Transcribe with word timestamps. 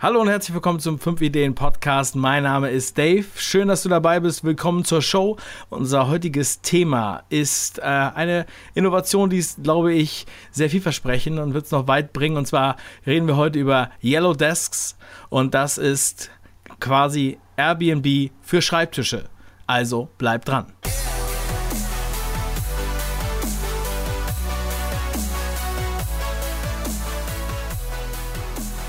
Hallo 0.00 0.20
und 0.20 0.28
herzlich 0.28 0.54
willkommen 0.54 0.78
zum 0.78 1.00
5 1.00 1.20
Ideen 1.22 1.56
Podcast. 1.56 2.14
Mein 2.14 2.44
Name 2.44 2.70
ist 2.70 2.96
Dave. 2.96 3.24
Schön, 3.34 3.66
dass 3.66 3.82
du 3.82 3.88
dabei 3.88 4.20
bist. 4.20 4.44
Willkommen 4.44 4.84
zur 4.84 5.02
Show. 5.02 5.38
Unser 5.70 6.06
heutiges 6.06 6.60
Thema 6.60 7.24
ist 7.30 7.80
äh, 7.80 7.82
eine 7.82 8.46
Innovation, 8.74 9.28
die 9.28 9.38
ist, 9.38 9.64
glaube 9.64 9.92
ich, 9.92 10.26
sehr 10.52 10.70
vielversprechend 10.70 11.40
und 11.40 11.52
wird 11.52 11.64
es 11.64 11.72
noch 11.72 11.88
weit 11.88 12.12
bringen. 12.12 12.36
Und 12.36 12.46
zwar 12.46 12.76
reden 13.08 13.26
wir 13.26 13.36
heute 13.36 13.58
über 13.58 13.90
Yellow 14.00 14.34
Desks 14.34 14.96
und 15.30 15.54
das 15.54 15.78
ist 15.78 16.30
quasi 16.78 17.38
Airbnb 17.56 18.30
für 18.40 18.62
Schreibtische. 18.62 19.24
Also 19.66 20.10
bleib 20.16 20.44
dran. 20.44 20.66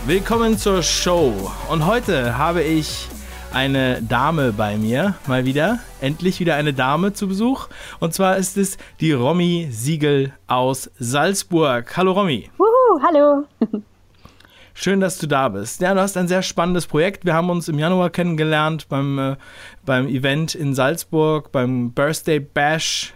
Willkommen 0.09 0.57
zur 0.57 0.81
Show. 0.81 1.51
Und 1.69 1.85
heute 1.85 2.35
habe 2.35 2.63
ich 2.63 3.07
eine 3.53 4.01
Dame 4.01 4.51
bei 4.53 4.75
mir, 4.75 5.13
mal 5.27 5.45
wieder. 5.45 5.81
Endlich 6.01 6.39
wieder 6.39 6.55
eine 6.55 6.73
Dame 6.73 7.13
zu 7.13 7.27
Besuch. 7.27 7.67
Und 7.99 8.15
zwar 8.15 8.37
ist 8.37 8.57
es 8.57 8.79
die 9.01 9.11
Romy 9.11 9.67
Siegel 9.69 10.33
aus 10.47 10.89
Salzburg. 10.97 11.95
Hallo 11.95 12.13
Romy. 12.13 12.49
Wuhu, 12.57 13.03
hallo. 13.03 13.43
Schön, 14.73 14.99
dass 14.99 15.19
du 15.19 15.27
da 15.27 15.47
bist. 15.47 15.79
Ja, 15.79 15.93
du 15.93 16.01
hast 16.01 16.17
ein 16.17 16.27
sehr 16.27 16.41
spannendes 16.41 16.87
Projekt. 16.87 17.23
Wir 17.23 17.35
haben 17.35 17.51
uns 17.51 17.67
im 17.67 17.77
Januar 17.77 18.09
kennengelernt 18.09 18.89
beim, 18.89 19.19
äh, 19.19 19.35
beim 19.85 20.07
Event 20.07 20.55
in 20.55 20.73
Salzburg, 20.73 21.51
beim 21.51 21.91
Birthday 21.91 22.39
Bash 22.39 23.13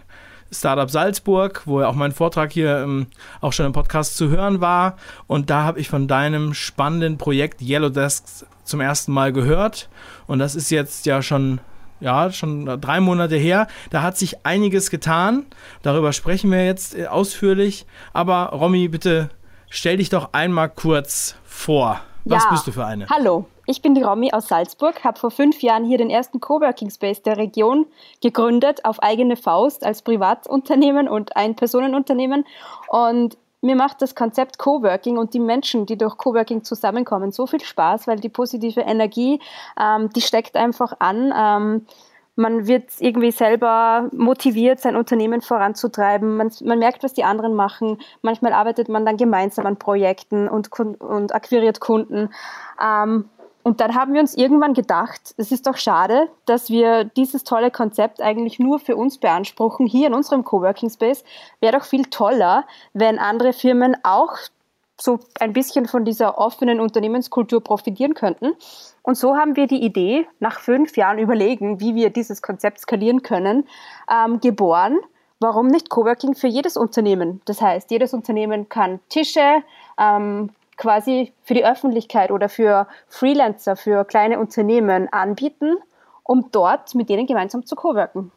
Startup 0.54 0.90
Salzburg, 0.90 1.62
wo 1.66 1.80
ja 1.80 1.88
auch 1.88 1.94
mein 1.94 2.12
Vortrag 2.12 2.52
hier 2.52 2.78
ähm, 2.78 3.06
auch 3.40 3.52
schon 3.52 3.66
im 3.66 3.72
Podcast 3.72 4.16
zu 4.16 4.28
hören 4.28 4.60
war. 4.60 4.96
Und 5.26 5.50
da 5.50 5.64
habe 5.64 5.80
ich 5.80 5.88
von 5.88 6.08
deinem 6.08 6.54
spannenden 6.54 7.18
Projekt 7.18 7.60
Yellow 7.60 7.90
Desks 7.90 8.46
zum 8.64 8.80
ersten 8.80 9.12
Mal 9.12 9.32
gehört. 9.32 9.88
Und 10.26 10.38
das 10.38 10.54
ist 10.54 10.70
jetzt 10.70 11.06
ja 11.06 11.22
schon 11.22 11.60
ja, 12.00 12.30
schon 12.30 12.66
drei 12.80 13.00
Monate 13.00 13.36
her. 13.36 13.66
Da 13.90 14.02
hat 14.02 14.18
sich 14.18 14.44
einiges 14.44 14.90
getan. 14.90 15.46
Darüber 15.82 16.12
sprechen 16.12 16.50
wir 16.50 16.64
jetzt 16.64 16.94
äh, 16.94 17.06
ausführlich. 17.06 17.86
Aber 18.12 18.50
Romy, 18.50 18.88
bitte 18.88 19.30
stell 19.70 19.96
dich 19.96 20.10
doch 20.10 20.32
einmal 20.32 20.68
kurz 20.68 21.36
vor. 21.44 22.00
Was 22.24 22.44
ja. 22.44 22.50
bist 22.50 22.66
du 22.66 22.72
für 22.72 22.84
eine? 22.84 23.06
Hallo, 23.08 23.48
ich 23.66 23.82
bin 23.82 23.94
die 23.94 24.02
Romy 24.02 24.32
aus 24.32 24.48
Salzburg, 24.48 25.04
habe 25.04 25.18
vor 25.18 25.30
fünf 25.30 25.62
Jahren 25.62 25.84
hier 25.84 25.98
den 25.98 26.10
ersten 26.10 26.40
Coworking 26.40 26.90
Space 26.90 27.22
der 27.22 27.36
Region 27.36 27.86
gegründet, 28.22 28.84
auf 28.84 29.02
eigene 29.02 29.36
Faust 29.36 29.84
als 29.84 30.02
Privatunternehmen 30.02 31.08
und 31.08 31.36
Ein-Personenunternehmen. 31.36 32.44
Und 32.88 33.36
mir 33.62 33.76
macht 33.76 34.02
das 34.02 34.14
Konzept 34.14 34.58
Coworking 34.58 35.16
und 35.16 35.32
die 35.32 35.40
Menschen, 35.40 35.86
die 35.86 35.96
durch 35.96 36.18
Coworking 36.18 36.64
zusammenkommen, 36.64 37.32
so 37.32 37.46
viel 37.46 37.62
Spaß, 37.62 38.06
weil 38.06 38.20
die 38.20 38.28
positive 38.28 38.80
Energie, 38.80 39.40
ähm, 39.80 40.10
die 40.10 40.20
steckt 40.20 40.56
einfach 40.56 40.92
an. 40.98 41.32
Ähm, 41.34 41.86
man 42.36 42.66
wird 42.66 42.90
irgendwie 42.98 43.30
selber 43.30 44.10
motiviert, 44.12 44.80
sein 44.80 44.96
Unternehmen 44.96 45.40
voranzutreiben. 45.40 46.36
Man, 46.36 46.50
man, 46.64 46.80
merkt, 46.80 47.04
was 47.04 47.14
die 47.14 47.22
anderen 47.22 47.54
machen. 47.54 47.98
Manchmal 48.22 48.52
arbeitet 48.52 48.88
man 48.88 49.06
dann 49.06 49.16
gemeinsam 49.16 49.66
an 49.66 49.76
Projekten 49.76 50.48
und, 50.48 50.68
und 50.78 51.34
akquiriert 51.34 51.78
Kunden. 51.78 52.30
Ähm, 52.84 53.30
und 53.64 53.80
dann 53.80 53.94
haben 53.94 54.12
wir 54.12 54.20
uns 54.20 54.36
irgendwann 54.36 54.74
gedacht, 54.74 55.34
es 55.38 55.50
ist 55.50 55.66
doch 55.66 55.78
schade, 55.78 56.28
dass 56.44 56.68
wir 56.68 57.04
dieses 57.04 57.44
tolle 57.44 57.70
Konzept 57.70 58.20
eigentlich 58.20 58.58
nur 58.58 58.78
für 58.78 58.94
uns 58.94 59.16
beanspruchen, 59.18 59.86
hier 59.86 60.06
in 60.06 60.14
unserem 60.14 60.44
Coworking 60.44 60.90
Space. 60.90 61.24
Wäre 61.60 61.78
doch 61.78 61.86
viel 61.86 62.04
toller, 62.04 62.66
wenn 62.92 63.18
andere 63.18 63.54
Firmen 63.54 63.96
auch 64.02 64.36
so 65.00 65.18
ein 65.40 65.54
bisschen 65.54 65.86
von 65.86 66.04
dieser 66.04 66.36
offenen 66.36 66.78
Unternehmenskultur 66.78 67.64
profitieren 67.64 68.12
könnten. 68.12 68.52
Und 69.02 69.16
so 69.16 69.34
haben 69.34 69.56
wir 69.56 69.66
die 69.66 69.82
Idee, 69.82 70.26
nach 70.40 70.60
fünf 70.60 70.98
Jahren 70.98 71.18
überlegen, 71.18 71.80
wie 71.80 71.94
wir 71.94 72.10
dieses 72.10 72.42
Konzept 72.42 72.80
skalieren 72.80 73.22
können, 73.22 73.66
ähm, 74.12 74.40
geboren. 74.40 74.98
Warum 75.40 75.68
nicht 75.68 75.88
Coworking 75.88 76.34
für 76.34 76.48
jedes 76.48 76.76
Unternehmen? 76.76 77.40
Das 77.46 77.62
heißt, 77.62 77.90
jedes 77.90 78.12
Unternehmen 78.12 78.68
kann 78.68 79.00
Tische, 79.08 79.62
ähm, 79.98 80.50
quasi 80.76 81.32
für 81.42 81.54
die 81.54 81.64
Öffentlichkeit 81.64 82.30
oder 82.30 82.48
für 82.48 82.86
Freelancer, 83.08 83.76
für 83.76 84.04
kleine 84.04 84.38
Unternehmen 84.38 85.08
anbieten, 85.12 85.76
um 86.22 86.50
dort 86.50 86.94
mit 86.94 87.08
denen 87.08 87.26
gemeinsam 87.26 87.66
zu 87.66 87.76
coworken. 87.76 88.32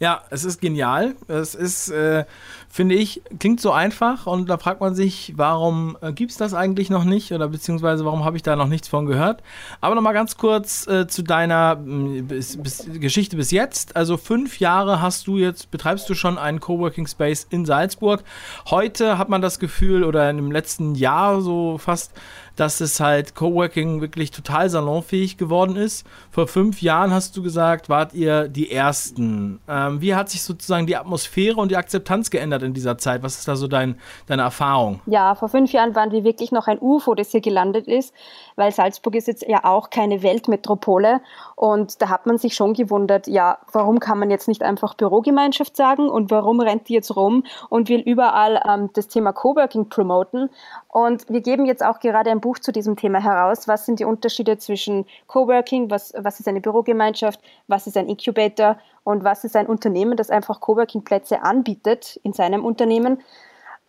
Ja, 0.00 0.22
es 0.30 0.44
ist 0.44 0.60
genial. 0.60 1.14
Es 1.28 1.54
ist, 1.54 1.88
äh, 1.90 2.24
finde 2.68 2.94
ich, 2.94 3.22
klingt 3.38 3.60
so 3.60 3.72
einfach 3.72 4.26
und 4.26 4.48
da 4.48 4.58
fragt 4.58 4.80
man 4.80 4.94
sich, 4.94 5.32
warum 5.36 5.96
äh, 6.00 6.12
gibt 6.12 6.32
es 6.32 6.36
das 6.36 6.54
eigentlich 6.54 6.90
noch 6.90 7.04
nicht 7.04 7.32
oder 7.32 7.48
beziehungsweise 7.48 8.04
warum 8.04 8.24
habe 8.24 8.36
ich 8.36 8.42
da 8.42 8.56
noch 8.56 8.68
nichts 8.68 8.88
von 8.88 9.06
gehört. 9.06 9.42
Aber 9.80 9.94
nochmal 9.94 10.14
ganz 10.14 10.36
kurz 10.36 10.86
äh, 10.86 11.06
zu 11.06 11.22
deiner 11.22 11.76
bis, 11.76 12.62
bis, 12.62 12.86
Geschichte 12.94 13.36
bis 13.36 13.50
jetzt. 13.50 13.96
Also 13.96 14.16
fünf 14.16 14.60
Jahre 14.60 15.00
hast 15.00 15.26
du 15.26 15.38
jetzt, 15.38 15.70
betreibst 15.70 16.08
du 16.08 16.14
schon 16.14 16.38
einen 16.38 16.60
Coworking 16.60 17.06
Space 17.06 17.46
in 17.48 17.64
Salzburg. 17.64 18.22
Heute 18.70 19.18
hat 19.18 19.28
man 19.28 19.42
das 19.42 19.58
Gefühl 19.58 20.04
oder 20.04 20.32
dem 20.32 20.50
letzten 20.50 20.94
Jahr 20.94 21.40
so 21.40 21.78
fast, 21.78 22.12
dass 22.56 22.80
es 22.80 23.00
halt 23.00 23.34
Coworking 23.34 24.00
wirklich 24.00 24.30
total 24.30 24.68
salonfähig 24.68 25.36
geworden 25.36 25.76
ist. 25.76 26.06
Vor 26.30 26.48
fünf 26.48 26.82
Jahren 26.82 27.12
hast 27.12 27.36
du 27.36 27.42
gesagt, 27.42 27.88
wart 27.88 28.14
ihr 28.14 28.48
die 28.48 28.70
Ersten. 28.70 29.60
Ähm, 29.68 30.00
wie 30.00 30.14
hat 30.14 30.30
sich 30.30 30.42
sozusagen 30.42 30.86
die 30.86 30.96
Atmosphäre 30.96 31.56
und 31.56 31.70
die 31.70 31.76
Akzeptanz 31.76 32.30
geändert 32.30 32.62
in 32.62 32.74
dieser 32.74 32.98
Zeit? 32.98 33.22
Was 33.22 33.38
ist 33.38 33.46
da 33.46 33.56
so 33.56 33.68
dein, 33.68 33.98
deine 34.26 34.42
Erfahrung? 34.42 35.00
Ja, 35.06 35.34
vor 35.34 35.48
fünf 35.48 35.72
Jahren 35.72 35.94
waren 35.94 36.10
wir 36.10 36.24
wirklich 36.24 36.52
noch 36.52 36.66
ein 36.66 36.78
UFO, 36.80 37.14
das 37.14 37.30
hier 37.30 37.40
gelandet 37.40 37.86
ist, 37.86 38.12
weil 38.56 38.72
Salzburg 38.72 39.14
ist 39.14 39.28
jetzt 39.28 39.46
ja 39.46 39.64
auch 39.64 39.90
keine 39.90 40.22
Weltmetropole. 40.22 41.20
Und 41.54 42.02
da 42.02 42.08
hat 42.08 42.26
man 42.26 42.38
sich 42.38 42.54
schon 42.54 42.74
gewundert, 42.74 43.26
ja, 43.26 43.58
warum 43.72 44.00
kann 44.00 44.18
man 44.18 44.30
jetzt 44.30 44.48
nicht 44.48 44.62
einfach 44.62 44.94
Bürogemeinschaft 44.94 45.76
sagen 45.76 46.08
und 46.08 46.30
warum 46.30 46.60
rennt 46.60 46.88
die 46.88 46.94
jetzt 46.94 47.14
rum 47.14 47.44
und 47.68 47.88
will 47.88 48.00
überall 48.00 48.60
ähm, 48.68 48.90
das 48.94 49.08
Thema 49.08 49.32
Coworking 49.32 49.88
promoten? 49.88 50.50
Und 50.88 51.28
wir 51.28 51.42
geben 51.42 51.66
jetzt 51.66 51.84
auch 51.84 52.00
gerade 52.00 52.30
ein 52.30 52.40
Buch 52.40 52.58
zu 52.58 52.72
diesem 52.72 52.96
Thema 52.96 53.22
heraus. 53.22 53.68
Was 53.68 53.86
sind 53.86 54.00
die 54.00 54.04
Unterschiede 54.04 54.58
zwischen 54.58 55.06
Coworking, 55.26 55.90
was, 55.90 56.14
was 56.16 56.40
ist 56.40 56.48
eine 56.48 56.60
Bürogemeinschaft, 56.60 57.40
was 57.68 57.86
ist 57.86 57.96
ein 57.96 58.08
Incubator 58.08 58.78
und 59.04 59.22
was 59.22 59.44
ist 59.44 59.54
ein 59.56 59.66
Unternehmen, 59.66 60.16
das 60.16 60.30
einfach 60.30 60.60
Coworking-Plätze 60.60 61.42
anbietet 61.42 62.18
in 62.22 62.32
seinem 62.32 62.64
Unternehmen. 62.64 63.22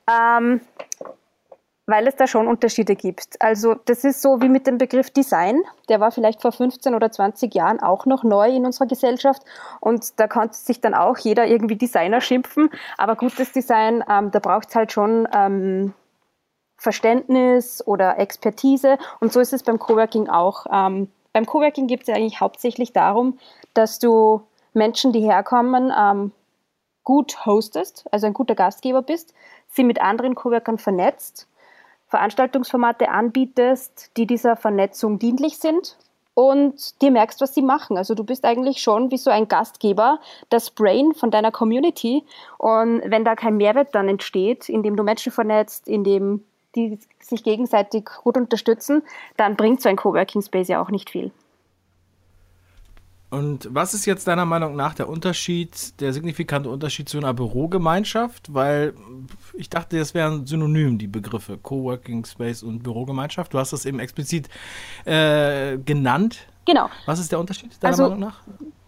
Ähm, 0.07 0.61
weil 1.88 2.06
es 2.06 2.18
da 2.18 2.28
schon 2.28 2.48
Unterschiede 2.48 2.96
gibt. 2.96 3.42
Also 3.42 3.75
das 3.86 4.03
ist 4.03 4.22
so 4.22 4.42
wie 4.42 4.50
mit 4.50 4.68
dem 4.68 4.78
Begriff 4.78 5.09
Design. 5.09 5.62
Der 5.88 6.02
war 6.02 6.12
vielleicht 6.12 6.42
vor 6.42 6.52
15 6.52 6.94
oder 6.94 7.09
20 7.12 7.56
Jahren 7.56 7.80
auch 7.80 8.06
noch 8.06 8.24
neu 8.24 8.50
in 8.50 8.66
unserer 8.66 8.88
Gesellschaft 8.88 9.42
und 9.80 10.20
da 10.20 10.28
konnte 10.28 10.56
sich 10.56 10.81
dann 10.81 10.94
auch 10.94 11.18
jeder 11.18 11.47
irgendwie 11.47 11.78
Designer 11.78 12.20
schimpfen. 12.20 12.70
Aber 12.97 13.16
gutes 13.16 13.53
Design, 13.53 14.03
ähm, 14.09 14.31
da 14.31 14.40
braucht 14.40 14.70
es 14.70 14.76
halt 14.76 14.92
schon 14.92 15.28
ähm, 15.34 15.94
Verständnis 16.78 17.81
oder 17.88 18.20
Expertise. 18.20 18.97
Und 19.22 19.31
so 19.31 19.40
ist 19.40 19.53
es 19.53 19.64
beim 19.64 19.80
Coworking 19.80 20.28
auch. 20.28 20.66
Ähm, 20.72 21.09
beim 21.31 21.46
Coworking 21.46 21.88
geht 21.88 22.02
es 22.02 22.08
ja 22.08 22.16
eigentlich 22.16 22.42
hauptsächlich 22.42 22.92
darum, 22.92 23.40
dass 23.74 24.00
du 24.00 24.42
Menschen, 24.74 25.14
die 25.14 25.22
herkommen, 25.22 25.92
ähm, 25.97 26.31
gut 27.03 27.46
hostest, 27.46 28.06
also 28.12 28.28
ein 28.28 28.34
guter 28.34 28.56
Gastgeber 28.56 29.02
bist, 29.02 29.34
sie 29.70 29.86
mit 29.86 30.02
anderen 30.02 30.36
Coworkern 30.36 30.78
vernetzt, 30.78 31.47
Veranstaltungsformate 32.07 33.09
anbietest, 33.09 34.12
die 34.18 34.25
dieser 34.25 34.56
Vernetzung 34.56 35.19
dienlich 35.19 35.57
sind 35.57 35.97
und 36.34 37.01
dir 37.01 37.12
merkst, 37.12 37.41
was 37.41 37.56
sie 37.56 37.62
machen. 37.62 37.97
Also 37.97 38.13
du 38.13 38.23
bist 38.23 38.45
eigentlich 38.45 38.79
schon 38.79 39.09
wie 39.12 39.18
so 39.18 39.31
ein 39.31 39.47
Gastgeber, 39.47 40.19
das 40.50 40.69
Brain 40.69 41.13
von 41.13 41.31
deiner 41.31 41.51
Community. 41.51 42.23
Und 42.59 43.01
wenn 43.06 43.25
da 43.25 43.35
kein 43.35 43.57
Mehrwert 43.57 43.96
dann 43.96 44.07
entsteht, 44.07 44.69
indem 44.69 44.96
du 44.96 45.03
Menschen 45.03 45.31
vernetzt, 45.31 45.88
indem 45.88 46.44
die 46.75 47.00
sich 47.19 47.44
gegenseitig 47.44 48.06
gut 48.23 48.38
unterstützen, 48.38 49.01
dann 49.35 49.55
bringt 49.55 49.82
so 49.82 49.90
ein 49.90 49.96
Coworking 49.96 50.43
Space 50.43 50.67
ja 50.67 50.82
auch 50.82 50.91
nicht 50.91 51.09
viel. 51.09 51.32
Und 53.29 53.68
was 53.72 53.94
ist 53.94 54.06
jetzt 54.06 54.28
deiner 54.28 54.46
Meinung 54.46 54.76
nach 54.76 54.94
der 54.94 55.09
Unterschied, 55.09 56.00
der 56.00 56.14
signifikante 56.14 56.70
Unterschied 56.70 57.09
zu 57.09 57.18
einer 57.18 57.34
Bürogemeinschaft? 57.34 58.53
Weil 58.53 58.94
ich 59.53 59.70
dachte, 59.70 60.00
das 60.00 60.14
wären 60.14 60.46
synonym, 60.46 60.97
die 60.97 61.08
Begriffe 61.08 61.58
Coworking 61.58 62.24
Space 62.26 62.64
und 62.64 62.84
Bürogemeinschaft. 62.84 63.53
Du 63.53 63.59
hast 63.59 63.74
das 63.74 63.85
eben 63.85 64.00
explizit 64.00 64.47
äh, 65.03 65.78
genannt. 65.78 66.47
Genau. 66.66 66.90
Was 67.06 67.20
ist 67.20 67.32
der 67.32 67.40
Unterschied 67.40 67.72
deiner 67.82 67.91
also, 67.91 68.03
Meinung 68.03 68.20
nach? 68.20 68.41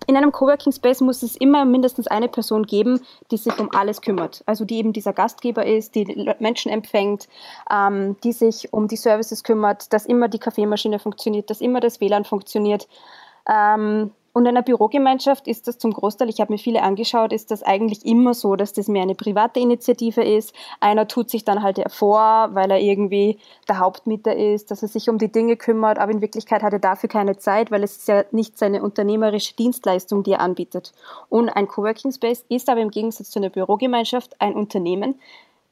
in 0.10 0.18
einem 0.18 0.32
Coworking 0.32 0.74
Space 0.74 1.02
muss 1.02 1.22
es 1.22 1.36
immer 1.36 1.66
mindestens 1.66 2.08
eine 2.08 2.28
Person 2.28 2.64
geben, 2.64 3.00
die 3.30 3.38
sich 3.38 3.60
um 3.60 3.70
alles 3.76 4.02
kümmert. 4.02 4.44
Also 4.48 4.66
die 4.66 4.78
eben 4.78 4.92
dieser 4.92 5.14
Gastgeber 5.14 5.68
ist, 5.68 5.94
die 5.94 6.34
Menschen 6.40 6.72
empfängt, 6.72 7.28
ähm, 7.72 8.18
die 8.24 8.32
sich 8.32 8.74
um 8.74 8.88
die 8.88 8.96
Services 8.96 9.44
kümmert, 9.44 9.94
dass 9.94 10.08
immer 10.08 10.28
die 10.28 10.40
Kaffeemaschine 10.40 10.98
funktioniert, 10.98 11.52
dass 11.52 11.62
immer 11.62 11.80
das 11.80 12.02
WLAN 12.02 12.26
funktioniert. 12.26 12.88
Ähm, 13.48 14.10
Und 14.34 14.44
in 14.44 14.50
einer 14.50 14.62
Bürogemeinschaft 14.62 15.48
ist 15.48 15.68
das 15.68 15.78
zum 15.78 15.92
Großteil, 15.92 16.30
ich 16.30 16.40
habe 16.40 16.54
mir 16.54 16.60
viele 16.60 16.84
angeschaut, 16.84 17.34
ist 17.34 17.52
das 17.52 17.64
eigentlich 17.64 18.06
immer 18.06 18.34
so, 18.34 18.56
dass 18.56 18.74
das 18.74 18.88
mehr 18.88 19.04
eine 19.04 19.16
private 19.16 19.60
Initiative 19.60 20.24
ist. 20.24 20.54
Einer 20.80 21.08
tut 21.08 21.30
sich 21.30 21.46
dann 21.46 21.64
halt 21.64 21.78
hervor, 21.78 22.50
weil 22.54 22.70
er 22.72 22.80
irgendwie 22.80 23.40
der 23.68 23.80
Hauptmieter 23.80 24.36
ist, 24.36 24.72
dass 24.72 24.82
er 24.82 24.88
sich 24.88 25.10
um 25.10 25.18
die 25.18 25.32
Dinge 25.32 25.58
kümmert, 25.58 25.98
aber 25.98 26.12
in 26.12 26.22
Wirklichkeit 26.22 26.62
hat 26.62 26.74
er 26.74 26.80
dafür 26.80 27.10
keine 27.10 27.38
Zeit, 27.38 27.72
weil 27.72 27.84
es 27.84 27.98
ist 27.98 28.08
ja 28.08 28.24
nicht 28.32 28.58
seine 28.58 28.84
unternehmerische 28.84 29.56
Dienstleistung, 29.56 30.24
die 30.24 30.34
er 30.34 30.42
anbietet. 30.42 30.94
Und 31.30 31.50
ein 31.50 31.68
Coworking 31.68 32.12
Space 32.12 32.46
ist 32.50 32.70
aber 32.70 32.82
im 32.82 32.92
Gegensatz 32.92 33.32
zu 33.32 33.40
einer 33.40 33.50
Bürogemeinschaft 33.50 34.40
ein 34.40 34.54
Unternehmen, 34.54 35.20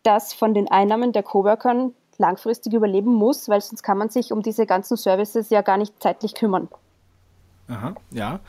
das 0.04 0.34
von 0.34 0.54
den 0.54 0.70
Einnahmen 0.70 1.12
der 1.12 1.24
Coworkern 1.24 1.94
langfristig 2.18 2.74
überleben 2.74 3.14
muss, 3.14 3.48
weil 3.50 3.62
sonst 3.62 3.84
kann 3.84 3.98
man 3.98 4.10
sich 4.10 4.32
um 4.32 4.42
diese 4.42 4.66
ganzen 4.66 4.98
Services 4.98 5.50
ja 5.50 5.62
gar 5.62 5.78
nicht 5.78 6.02
zeitlich 6.02 6.34
kümmern. 6.34 6.68
Aha, 7.70 7.96
ja. 8.12 8.40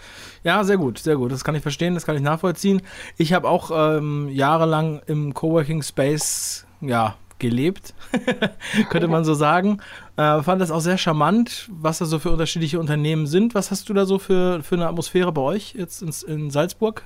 Ja, 0.44 0.62
sehr 0.62 0.76
gut, 0.76 0.98
sehr 0.98 1.16
gut. 1.16 1.32
Das 1.32 1.42
kann 1.42 1.54
ich 1.54 1.62
verstehen, 1.62 1.94
das 1.94 2.06
kann 2.06 2.16
ich 2.16 2.22
nachvollziehen. 2.22 2.82
Ich 3.16 3.32
habe 3.32 3.48
auch 3.48 3.70
ähm, 3.72 4.28
jahrelang 4.28 5.00
im 5.06 5.34
Coworking 5.34 5.82
Space, 5.82 6.66
ja, 6.80 7.16
gelebt, 7.38 7.94
könnte 8.90 9.08
man 9.08 9.24
so 9.24 9.34
sagen. 9.34 9.80
Äh, 10.16 10.42
fand 10.42 10.60
das 10.60 10.70
auch 10.70 10.80
sehr 10.80 10.98
charmant, 10.98 11.68
was 11.70 11.98
da 11.98 12.04
so 12.04 12.18
für 12.18 12.30
unterschiedliche 12.30 12.78
Unternehmen 12.78 13.26
sind. 13.26 13.54
Was 13.54 13.70
hast 13.70 13.88
du 13.88 13.94
da 13.94 14.04
so 14.04 14.18
für, 14.18 14.62
für 14.62 14.74
eine 14.74 14.86
Atmosphäre 14.86 15.32
bei 15.32 15.42
euch 15.42 15.74
jetzt 15.74 16.02
in, 16.02 16.12
in 16.26 16.50
Salzburg? 16.50 17.04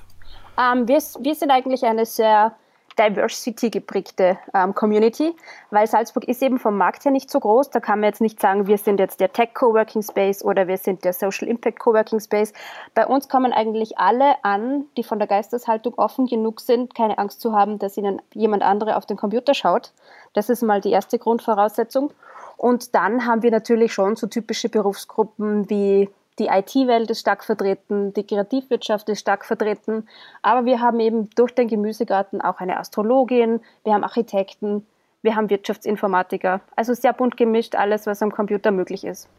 Ähm, 0.57 0.87
wir, 0.87 0.97
wir 0.97 1.35
sind 1.35 1.51
eigentlich 1.51 1.83
eine 1.83 2.05
sehr 2.05 2.55
Diversity 2.97 3.69
geprägte 3.69 4.37
ähm, 4.53 4.73
Community, 4.75 5.35
weil 5.71 5.87
Salzburg 5.87 6.25
ist 6.25 6.41
eben 6.41 6.59
vom 6.59 6.77
Markt 6.77 7.05
her 7.05 7.11
nicht 7.11 7.29
so 7.29 7.39
groß. 7.39 7.69
Da 7.69 7.79
kann 7.79 7.99
man 7.99 8.09
jetzt 8.09 8.21
nicht 8.21 8.39
sagen, 8.39 8.67
wir 8.67 8.77
sind 8.77 8.99
jetzt 8.99 9.19
der 9.19 9.31
Tech 9.31 9.53
Coworking 9.53 10.01
Space 10.01 10.43
oder 10.43 10.67
wir 10.67 10.77
sind 10.77 11.03
der 11.03 11.13
Social 11.13 11.47
Impact 11.47 11.79
Coworking 11.79 12.19
Space. 12.19 12.53
Bei 12.93 13.05
uns 13.05 13.29
kommen 13.29 13.53
eigentlich 13.53 13.97
alle 13.97 14.35
an, 14.43 14.85
die 14.97 15.03
von 15.03 15.19
der 15.19 15.27
Geisteshaltung 15.27 15.93
offen 15.95 16.25
genug 16.25 16.61
sind, 16.61 16.95
keine 16.95 17.17
Angst 17.17 17.41
zu 17.41 17.53
haben, 17.53 17.79
dass 17.79 17.97
ihnen 17.97 18.21
jemand 18.33 18.63
andere 18.63 18.97
auf 18.97 19.05
den 19.05 19.17
Computer 19.17 19.53
schaut. 19.53 19.91
Das 20.33 20.49
ist 20.49 20.61
mal 20.61 20.81
die 20.81 20.91
erste 20.91 21.19
Grundvoraussetzung. 21.19 22.11
Und 22.57 22.95
dann 22.95 23.25
haben 23.25 23.43
wir 23.43 23.51
natürlich 23.51 23.93
schon 23.93 24.15
so 24.15 24.27
typische 24.27 24.69
Berufsgruppen 24.69 25.69
wie 25.69 26.09
die 26.39 26.47
IT-Welt 26.47 27.09
ist 27.11 27.19
stark 27.19 27.43
vertreten, 27.43 28.13
die 28.13 28.25
Kreativwirtschaft 28.25 29.09
ist 29.09 29.19
stark 29.19 29.45
vertreten, 29.45 30.07
aber 30.41 30.65
wir 30.65 30.79
haben 30.79 30.99
eben 30.99 31.29
durch 31.35 31.53
den 31.53 31.67
Gemüsegarten 31.67 32.41
auch 32.41 32.59
eine 32.59 32.79
Astrologin, 32.79 33.61
wir 33.83 33.93
haben 33.93 34.03
Architekten, 34.03 34.85
wir 35.21 35.35
haben 35.35 35.49
Wirtschaftsinformatiker. 35.49 36.61
Also 36.75 36.93
sehr 36.93 37.13
bunt 37.13 37.37
gemischt, 37.37 37.75
alles, 37.75 38.05
was 38.05 38.21
am 38.21 38.31
Computer 38.31 38.71
möglich 38.71 39.03
ist. 39.03 39.29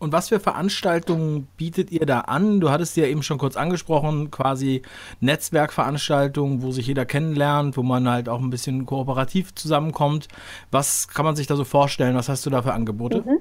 Und 0.00 0.12
was 0.12 0.28
für 0.28 0.38
Veranstaltungen 0.38 1.48
bietet 1.56 1.90
ihr 1.90 2.06
da 2.06 2.20
an? 2.20 2.60
Du 2.60 2.70
hattest 2.70 2.96
ja 2.96 3.06
eben 3.06 3.24
schon 3.24 3.38
kurz 3.38 3.56
angesprochen, 3.56 4.30
quasi 4.30 4.82
Netzwerkveranstaltungen, 5.20 6.62
wo 6.62 6.70
sich 6.70 6.86
jeder 6.86 7.04
kennenlernt, 7.04 7.76
wo 7.76 7.82
man 7.82 8.08
halt 8.08 8.28
auch 8.28 8.40
ein 8.40 8.50
bisschen 8.50 8.86
kooperativ 8.86 9.54
zusammenkommt. 9.56 10.28
Was 10.70 11.08
kann 11.08 11.24
man 11.24 11.34
sich 11.34 11.48
da 11.48 11.56
so 11.56 11.64
vorstellen? 11.64 12.14
Was 12.14 12.28
hast 12.28 12.46
du 12.46 12.50
da 12.50 12.62
für 12.62 12.74
Angebote? 12.74 13.22
Mhm. 13.22 13.40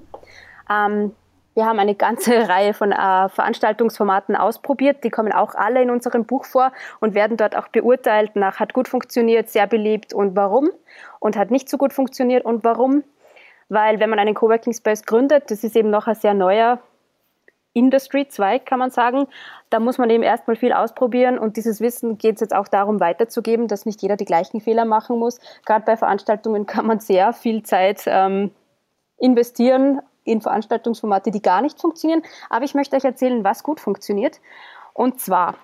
Ähm, 0.70 1.12
wir 1.58 1.66
haben 1.66 1.80
eine 1.80 1.96
ganze 1.96 2.34
Reihe 2.50 2.76
von 2.76 2.92
äh, 2.92 3.30
Veranstaltungsformaten 3.30 4.36
ausprobiert. 4.36 5.04
Die 5.04 5.10
kommen 5.10 5.34
auch 5.34 5.56
alle 5.56 5.82
in 5.82 5.90
unserem 5.90 6.24
Buch 6.24 6.46
vor 6.46 6.72
und 7.00 7.16
werden 7.16 7.36
dort 7.36 7.56
auch 7.56 7.68
beurteilt 7.70 8.36
nach 8.36 8.60
hat 8.60 8.74
gut 8.74 8.88
funktioniert, 8.88 9.50
sehr 9.50 9.66
beliebt 9.66 10.14
und 10.14 10.36
warum 10.36 10.70
und 11.20 11.36
hat 11.36 11.50
nicht 11.50 11.68
so 11.68 11.78
gut 11.78 11.94
funktioniert 11.94 12.46
und 12.46 12.64
warum. 12.64 13.04
Weil 13.70 14.00
wenn 14.00 14.10
man 14.12 14.20
einen 14.20 14.36
Coworking 14.36 14.74
Space 14.74 15.04
gründet, 15.04 15.50
das 15.50 15.64
ist 15.64 15.76
eben 15.76 15.90
noch 15.90 16.06
ein 16.06 16.14
sehr 16.14 16.36
neuer 16.36 16.80
Industry-Zweig, 17.74 18.68
kann 18.68 18.78
man 18.78 18.92
sagen. 18.92 19.26
Da 19.72 19.80
muss 19.80 19.98
man 19.98 20.12
eben 20.12 20.24
erstmal 20.24 20.58
viel 20.58 20.74
ausprobieren 20.74 21.40
und 21.40 21.58
dieses 21.58 21.82
Wissen 21.82 22.20
geht 22.20 22.36
es 22.36 22.42
jetzt 22.42 22.56
auch 22.56 22.68
darum 22.68 23.00
weiterzugeben, 23.00 23.68
dass 23.68 23.88
nicht 23.88 24.04
jeder 24.04 24.16
die 24.16 24.26
gleichen 24.26 24.62
Fehler 24.62 24.86
machen 24.86 25.18
muss. 25.18 25.40
Gerade 25.66 25.86
bei 25.86 25.98
Veranstaltungen 25.98 26.68
kann 26.68 26.86
man 26.86 27.00
sehr 27.00 27.34
viel 27.34 27.64
Zeit 27.64 28.04
ähm, 28.06 28.52
investieren, 29.18 30.02
in 30.28 30.42
Veranstaltungsformate, 30.42 31.32
die 31.32 31.42
gar 31.42 31.62
nicht 31.62 31.80
funktionieren. 31.80 32.22
Aber 32.50 32.66
ich 32.66 32.76
möchte 32.76 32.96
euch 32.96 33.06
erzählen, 33.06 33.44
was 33.44 33.64
gut 33.64 33.80
funktioniert. 33.80 34.40
Und 34.94 35.20
zwar, 35.20 35.56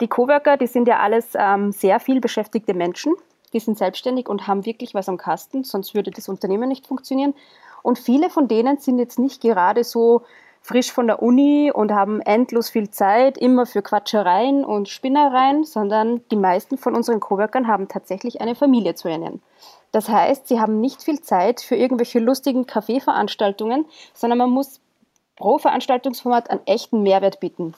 die 0.00 0.08
Coworker, 0.08 0.56
die 0.56 0.66
sind 0.66 0.88
ja 0.88 0.98
alles 0.98 1.32
ähm, 1.34 1.72
sehr 1.72 2.00
viel 2.00 2.20
beschäftigte 2.20 2.74
Menschen. 2.74 3.14
Die 3.52 3.60
sind 3.60 3.78
selbstständig 3.78 4.28
und 4.28 4.46
haben 4.46 4.64
wirklich 4.64 4.94
was 4.94 5.08
am 5.08 5.16
Kasten, 5.16 5.64
sonst 5.64 5.94
würde 5.94 6.10
das 6.10 6.28
Unternehmen 6.28 6.68
nicht 6.68 6.86
funktionieren. 6.86 7.34
Und 7.82 7.98
viele 7.98 8.30
von 8.30 8.46
denen 8.46 8.78
sind 8.78 8.98
jetzt 8.98 9.18
nicht 9.18 9.40
gerade 9.40 9.84
so 9.84 10.22
frisch 10.62 10.92
von 10.92 11.06
der 11.06 11.22
Uni 11.22 11.72
und 11.74 11.92
haben 11.92 12.20
endlos 12.20 12.70
viel 12.70 12.90
Zeit, 12.90 13.38
immer 13.38 13.66
für 13.66 13.82
Quatschereien 13.82 14.64
und 14.64 14.88
Spinnereien, 14.88 15.64
sondern 15.64 16.22
die 16.30 16.36
meisten 16.36 16.76
von 16.76 16.94
unseren 16.94 17.20
Coworkern 17.20 17.66
haben 17.66 17.88
tatsächlich 17.88 18.40
eine 18.40 18.54
Familie 18.54 18.94
zu 18.94 19.08
ernähren. 19.08 19.40
Das 19.92 20.08
heißt, 20.08 20.48
sie 20.48 20.60
haben 20.60 20.80
nicht 20.80 21.02
viel 21.02 21.20
Zeit 21.20 21.60
für 21.60 21.76
irgendwelche 21.76 22.20
lustigen 22.20 22.66
Kaffeeveranstaltungen, 22.66 23.86
sondern 24.14 24.38
man 24.38 24.50
muss 24.50 24.80
pro 25.36 25.58
Veranstaltungsformat 25.58 26.50
einen 26.50 26.66
echten 26.66 27.02
Mehrwert 27.02 27.40
bieten. 27.40 27.74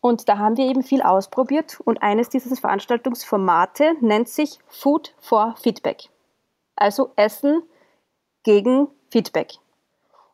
Und 0.00 0.28
da 0.28 0.38
haben 0.38 0.56
wir 0.56 0.64
eben 0.66 0.82
viel 0.82 1.02
ausprobiert 1.02 1.78
und 1.84 2.02
eines 2.02 2.30
dieser 2.30 2.56
Veranstaltungsformate 2.56 3.96
nennt 4.00 4.28
sich 4.28 4.58
Food 4.66 5.12
for 5.20 5.54
Feedback. 5.60 6.08
Also 6.74 7.12
Essen 7.16 7.62
gegen 8.42 8.88
Feedback. 9.10 9.52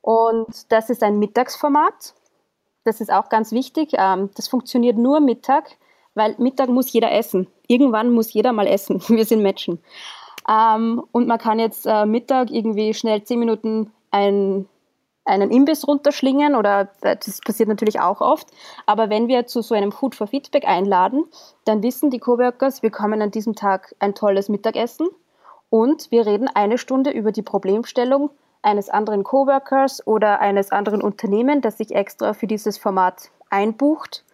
Und 0.01 0.71
das 0.71 0.89
ist 0.89 1.03
ein 1.03 1.19
Mittagsformat. 1.19 2.15
Das 2.85 3.01
ist 3.01 3.13
auch 3.13 3.29
ganz 3.29 3.51
wichtig. 3.51 3.95
Ähm, 3.95 4.31
das 4.37 4.47
funktioniert 4.47 4.97
nur 4.97 5.19
Mittag, 5.19 5.77
weil 6.15 6.37
Mittag 6.39 6.69
muss 6.69 6.93
jeder 6.93 7.11
essen. 7.11 7.49
Irgendwann 7.67 8.13
muss 8.13 8.33
jeder 8.33 8.53
mal 8.53 8.69
essen. 8.69 9.03
Wir 9.09 9.25
sind 9.25 9.43
Menschen. 9.43 9.83
Ähm, 10.49 11.03
und 11.13 11.27
man 11.27 11.39
kann 11.39 11.59
jetzt 11.59 11.87
äh, 11.87 12.07
Mittag 12.07 12.51
irgendwie 12.51 12.95
schnell 12.95 13.23
zehn 13.25 13.39
Minuten 13.39 13.93
ein, 14.11 14.69
einen 15.25 15.51
Imbiss 15.51 15.87
runterschlingen 15.87 16.55
oder 16.55 16.89
äh, 17.03 17.17
das 17.17 17.41
passiert 17.41 17.69
natürlich 17.69 18.01
auch 18.01 18.21
oft. 18.21 18.49
Aber 18.87 19.11
wenn 19.11 19.29
wir 19.29 19.47
zu 19.47 19.63
so 19.63 19.75
einem 19.75 19.93
Food 19.93 20.15
for 20.15 20.27
Feedback 20.27 20.67
einladen, 20.67 21.25
dann 21.65 21.83
wissen 21.83 22.11
die 22.11 22.21
Coworkers, 22.21 22.83
wir 22.83 22.91
kommen 22.91 23.23
an 23.23 23.31
diesem 23.31 23.55
Tag 23.55 23.95
ein 23.99 24.15
tolles 24.15 24.49
Mittagessen 24.49 25.09
und 25.69 26.11
wir 26.11 26.27
reden 26.27 26.49
eine 26.55 26.79
Stunde 26.79 27.11
über 27.11 27.33
die 27.33 27.43
Problemstellung 27.43 28.31
eines 28.63 28.89
anderen 28.89 29.25
Coworkers 29.25 30.07
oder 30.07 30.41
eines 30.41 30.71
anderen 30.71 31.03
Unternehmens, 31.03 31.63
das 31.63 31.79
sich 31.79 31.95
extra 31.95 32.35
für 32.35 32.47
dieses 32.47 32.79
Format 32.79 33.31
einbucht. 33.51 34.25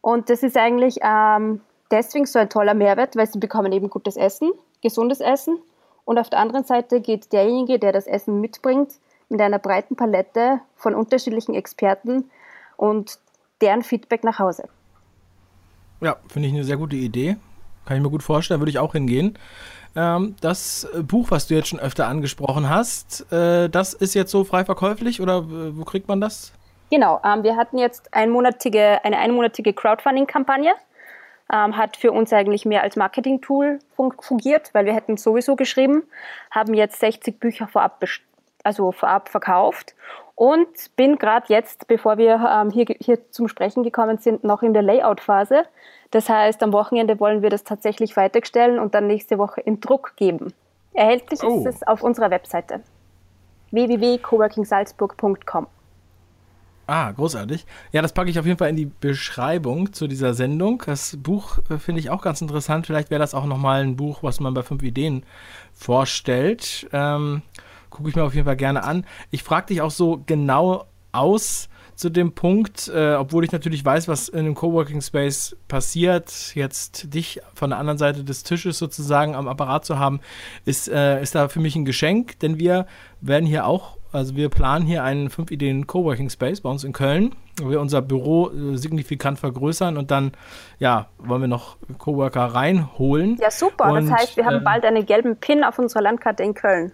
Und 0.00 0.30
das 0.30 0.42
ist 0.42 0.56
eigentlich 0.56 0.98
ähm, 1.02 1.60
deswegen 1.90 2.26
so 2.26 2.38
ein 2.38 2.48
toller 2.48 2.74
Mehrwert, 2.74 3.16
weil 3.16 3.26
sie 3.26 3.38
bekommen 3.38 3.72
eben 3.72 3.90
gutes 3.90 4.16
Essen, 4.16 4.50
gesundes 4.82 5.20
Essen. 5.20 5.58
Und 6.04 6.18
auf 6.18 6.30
der 6.30 6.38
anderen 6.38 6.64
Seite 6.64 7.00
geht 7.00 7.32
derjenige, 7.32 7.78
der 7.78 7.92
das 7.92 8.06
Essen 8.06 8.40
mitbringt, 8.40 8.94
mit 9.28 9.40
einer 9.40 9.58
breiten 9.58 9.96
Palette 9.96 10.60
von 10.76 10.94
unterschiedlichen 10.94 11.54
Experten 11.54 12.30
und 12.76 13.18
deren 13.60 13.82
Feedback 13.82 14.24
nach 14.24 14.38
Hause. 14.38 14.68
Ja, 16.00 16.16
finde 16.28 16.48
ich 16.48 16.54
eine 16.54 16.64
sehr 16.64 16.76
gute 16.76 16.96
Idee. 16.96 17.36
Kann 17.84 17.96
ich 17.96 18.02
mir 18.02 18.10
gut 18.10 18.22
vorstellen, 18.22 18.60
würde 18.60 18.70
ich 18.70 18.78
auch 18.78 18.92
hingehen. 18.92 19.38
Ähm, 19.96 20.36
das 20.40 20.86
Buch, 21.02 21.30
was 21.30 21.46
du 21.46 21.54
jetzt 21.54 21.68
schon 21.68 21.80
öfter 21.80 22.06
angesprochen 22.06 22.68
hast, 22.68 23.30
äh, 23.32 23.68
das 23.68 23.94
ist 23.94 24.14
jetzt 24.14 24.30
so 24.30 24.44
frei 24.44 24.64
verkäuflich 24.64 25.20
oder 25.20 25.44
wo 25.48 25.84
kriegt 25.84 26.08
man 26.08 26.20
das? 26.20 26.52
Genau, 26.90 27.20
ähm, 27.24 27.42
wir 27.42 27.56
hatten 27.56 27.78
jetzt 27.78 28.14
einmonatige, 28.14 29.04
eine 29.04 29.18
einmonatige 29.18 29.72
Crowdfunding-Kampagne 29.72 30.72
ähm, 31.52 31.76
hat 31.76 31.96
für 31.96 32.12
uns 32.12 32.32
eigentlich 32.32 32.64
mehr 32.64 32.82
als 32.82 32.96
Marketing-Tool 32.96 33.78
fungiert, 34.20 34.70
weil 34.74 34.86
wir 34.86 34.94
hätten 34.94 35.16
sowieso 35.16 35.56
geschrieben, 35.56 36.02
haben 36.50 36.74
jetzt 36.74 37.00
60 37.00 37.40
Bücher 37.40 37.68
vorab, 37.68 38.02
also 38.64 38.92
vorab 38.92 39.28
verkauft 39.28 39.94
und 40.34 40.68
bin 40.94 41.18
gerade 41.18 41.46
jetzt, 41.48 41.88
bevor 41.88 42.16
wir 42.16 42.34
ähm, 42.48 42.70
hier, 42.70 42.86
hier 43.00 43.30
zum 43.30 43.48
Sprechen 43.48 43.82
gekommen 43.82 44.18
sind, 44.18 44.44
noch 44.44 44.62
in 44.62 44.72
der 44.72 44.82
Layout-Phase. 44.82 45.64
Das 46.10 46.28
heißt, 46.28 46.62
am 46.62 46.72
Wochenende 46.72 47.18
wollen 47.18 47.42
wir 47.42 47.50
das 47.50 47.64
tatsächlich 47.64 48.14
fertigstellen 48.14 48.78
und 48.78 48.94
dann 48.94 49.08
nächste 49.08 49.38
Woche 49.38 49.60
in 49.60 49.80
Druck 49.80 50.14
geben. 50.16 50.54
Erhältlich 50.94 51.42
oh. 51.42 51.58
ist 51.58 51.66
es 51.66 51.86
auf 51.86 52.02
unserer 52.02 52.30
Webseite 52.30 52.82
www.coworkingsalzburg.com. 53.70 55.66
Ah, 56.90 57.12
großartig. 57.12 57.66
Ja, 57.92 58.00
das 58.00 58.14
packe 58.14 58.30
ich 58.30 58.38
auf 58.38 58.46
jeden 58.46 58.56
Fall 58.56 58.70
in 58.70 58.76
die 58.76 58.86
Beschreibung 58.86 59.92
zu 59.92 60.08
dieser 60.08 60.32
Sendung. 60.32 60.82
Das 60.86 61.18
Buch 61.18 61.58
äh, 61.68 61.76
finde 61.76 62.00
ich 62.00 62.08
auch 62.08 62.22
ganz 62.22 62.40
interessant. 62.40 62.86
Vielleicht 62.86 63.10
wäre 63.10 63.20
das 63.20 63.34
auch 63.34 63.44
nochmal 63.44 63.82
ein 63.82 63.96
Buch, 63.96 64.22
was 64.22 64.40
man 64.40 64.54
bei 64.54 64.62
fünf 64.62 64.82
Ideen 64.82 65.22
vorstellt. 65.74 66.88
Ähm, 66.94 67.42
Gucke 67.90 68.08
ich 68.08 68.16
mir 68.16 68.24
auf 68.24 68.34
jeden 68.34 68.46
Fall 68.46 68.56
gerne 68.56 68.84
an. 68.84 69.04
Ich 69.30 69.42
frage 69.42 69.66
dich 69.66 69.82
auch 69.82 69.90
so 69.90 70.22
genau 70.24 70.86
aus 71.12 71.68
zu 71.94 72.08
dem 72.08 72.32
Punkt, 72.32 72.88
äh, 72.88 73.16
obwohl 73.16 73.44
ich 73.44 73.52
natürlich 73.52 73.84
weiß, 73.84 74.08
was 74.08 74.30
in 74.30 74.38
einem 74.38 74.54
Coworking 74.54 75.02
Space 75.02 75.56
passiert, 75.66 76.54
jetzt 76.54 77.12
dich 77.12 77.40
von 77.52 77.70
der 77.70 77.78
anderen 77.78 77.98
Seite 77.98 78.24
des 78.24 78.44
Tisches 78.44 78.78
sozusagen 78.78 79.34
am 79.34 79.46
Apparat 79.46 79.84
zu 79.84 79.98
haben, 79.98 80.20
ist, 80.64 80.88
äh, 80.88 81.20
ist 81.20 81.34
da 81.34 81.48
für 81.48 81.60
mich 81.60 81.76
ein 81.76 81.84
Geschenk, 81.84 82.38
denn 82.38 82.58
wir 82.58 82.86
werden 83.20 83.46
hier 83.46 83.66
auch 83.66 83.97
Also 84.10 84.36
wir 84.36 84.48
planen 84.48 84.86
hier 84.86 85.04
einen 85.04 85.28
5 85.28 85.50
Ideen 85.50 85.86
Coworking 85.86 86.30
Space 86.30 86.62
bei 86.62 86.70
uns 86.70 86.82
in 86.82 86.92
Köln, 86.92 87.34
wo 87.60 87.70
wir 87.70 87.80
unser 87.80 88.00
Büro 88.00 88.50
äh, 88.50 88.76
signifikant 88.76 89.38
vergrößern 89.38 89.98
und 89.98 90.10
dann, 90.10 90.32
ja, 90.78 91.08
wollen 91.18 91.42
wir 91.42 91.48
noch 91.48 91.76
Coworker 91.98 92.46
reinholen. 92.46 93.36
Ja, 93.40 93.50
super. 93.50 93.92
Und, 93.92 94.08
das 94.08 94.18
heißt, 94.18 94.36
wir 94.36 94.46
haben 94.46 94.56
äh, 94.56 94.60
bald 94.60 94.84
einen 94.84 95.04
gelben 95.04 95.36
Pin 95.36 95.62
auf 95.62 95.78
unserer 95.78 96.02
Landkarte 96.02 96.42
in 96.42 96.54
Köln. 96.54 96.92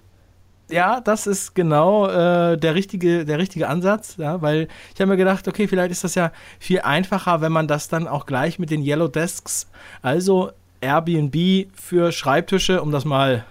Ja, 0.71 1.00
das 1.00 1.26
ist 1.26 1.54
genau 1.54 2.09
äh, 2.09 2.56
der, 2.56 2.75
richtige, 2.75 3.25
der 3.25 3.38
richtige 3.38 3.68
Ansatz, 3.68 4.16
ja, 4.16 4.40
weil 4.40 4.68
ich 4.94 5.00
habe 5.00 5.11
mir 5.11 5.18
gedacht, 5.18 5.47
okay, 5.47 5.68
vielleicht 5.68 5.92
ist 5.92 6.04
das 6.04 6.14
ja 6.14 6.33
viel 6.59 6.80
einfacher, 6.80 7.42
wenn 7.42 7.52
man 7.52 7.68
das 7.68 7.88
dann 7.88 8.09
auch 8.09 8.25
gleich 8.25 8.59
mit 8.59 8.71
den 8.71 8.83
Yellow 8.83 9.09
Desks, 9.09 9.71
also 10.00 10.52
Airbnb 10.80 11.68
für 11.75 12.12
Schreibtische, 12.12 12.80
um 12.80 12.92
das 12.92 13.04
mal 13.04 13.44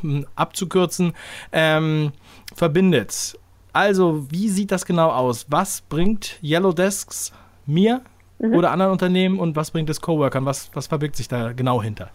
hm, 0.00 0.26
abzukürzen, 0.36 1.12
ähm, 1.52 2.12
verbindet. 2.54 3.38
Also, 3.72 4.30
wie 4.30 4.48
sieht 4.48 4.70
das 4.70 4.86
genau 4.86 5.10
aus? 5.10 5.46
Was 5.48 5.80
bringt 5.80 6.38
Yellow 6.42 6.72
Desks 6.72 7.32
mir 7.66 8.02
mhm. 8.38 8.54
oder 8.54 8.70
anderen 8.70 8.92
Unternehmen 8.92 9.38
und 9.38 9.56
was 9.56 9.70
bringt 9.70 9.90
es 9.90 10.00
Coworkern? 10.00 10.44
Was, 10.46 10.70
was 10.74 10.86
verbirgt 10.86 11.16
sich 11.16 11.28
da 11.28 11.52
genau 11.52 11.82
hinter? 11.82 12.10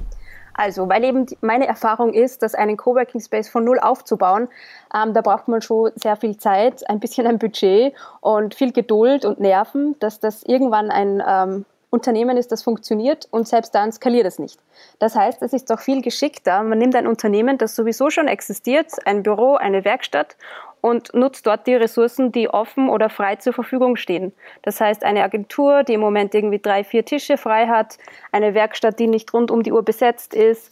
Also, 0.53 0.89
weil 0.89 1.05
eben 1.05 1.25
meine 1.39 1.67
Erfahrung 1.67 2.13
ist, 2.13 2.43
dass 2.43 2.53
einen 2.53 2.75
Coworking 2.75 3.21
Space 3.21 3.47
von 3.47 3.63
null 3.63 3.79
aufzubauen, 3.79 4.49
ähm, 4.93 5.13
da 5.13 5.21
braucht 5.21 5.47
man 5.47 5.61
schon 5.61 5.91
sehr 5.95 6.17
viel 6.17 6.35
Zeit, 6.35 6.89
ein 6.89 6.99
bisschen 6.99 7.27
ein 7.27 7.39
Budget 7.39 7.93
und 8.19 8.55
viel 8.55 8.73
Geduld 8.73 9.23
und 9.23 9.39
Nerven, 9.39 9.95
dass 9.99 10.19
das 10.19 10.43
irgendwann 10.43 10.91
ein 10.91 11.23
ähm, 11.25 11.65
Unternehmen 11.91 12.37
ist, 12.37 12.51
das 12.51 12.61
funktioniert 12.61 13.27
und 13.31 13.47
selbst 13.47 13.73
dann 13.73 13.91
skaliert 13.91 14.27
es 14.27 14.37
nicht. 14.37 14.59
Das 14.99 15.15
heißt, 15.15 15.41
es 15.41 15.53
ist 15.53 15.69
doch 15.71 15.79
viel 15.79 16.01
geschickter. 16.01 16.61
Man 16.61 16.77
nimmt 16.77 16.95
ein 16.95 17.07
Unternehmen, 17.07 17.57
das 17.57 17.75
sowieso 17.75 18.11
schon 18.11 18.27
existiert, 18.27 18.91
ein 19.05 19.23
Büro, 19.23 19.55
eine 19.55 19.83
Werkstatt 19.85 20.35
und 20.81 21.13
nutzt 21.13 21.47
dort 21.47 21.65
die 21.65 21.75
Ressourcen, 21.75 22.31
die 22.31 22.49
offen 22.49 22.89
oder 22.89 23.09
frei 23.09 23.37
zur 23.37 23.53
Verfügung 23.53 23.95
stehen. 23.95 24.33
Das 24.61 24.79
heißt, 24.79 25.03
eine 25.03 25.23
Agentur, 25.23 25.83
die 25.83 25.95
im 25.95 26.01
Moment 26.01 26.35
irgendwie 26.35 26.59
drei, 26.59 26.83
vier 26.83 27.05
Tische 27.05 27.37
frei 27.37 27.67
hat, 27.67 27.97
eine 28.31 28.53
Werkstatt, 28.53 28.99
die 28.99 29.07
nicht 29.07 29.33
rund 29.33 29.49
um 29.49 29.63
die 29.63 29.71
Uhr 29.71 29.83
besetzt 29.83 30.33
ist, 30.35 30.71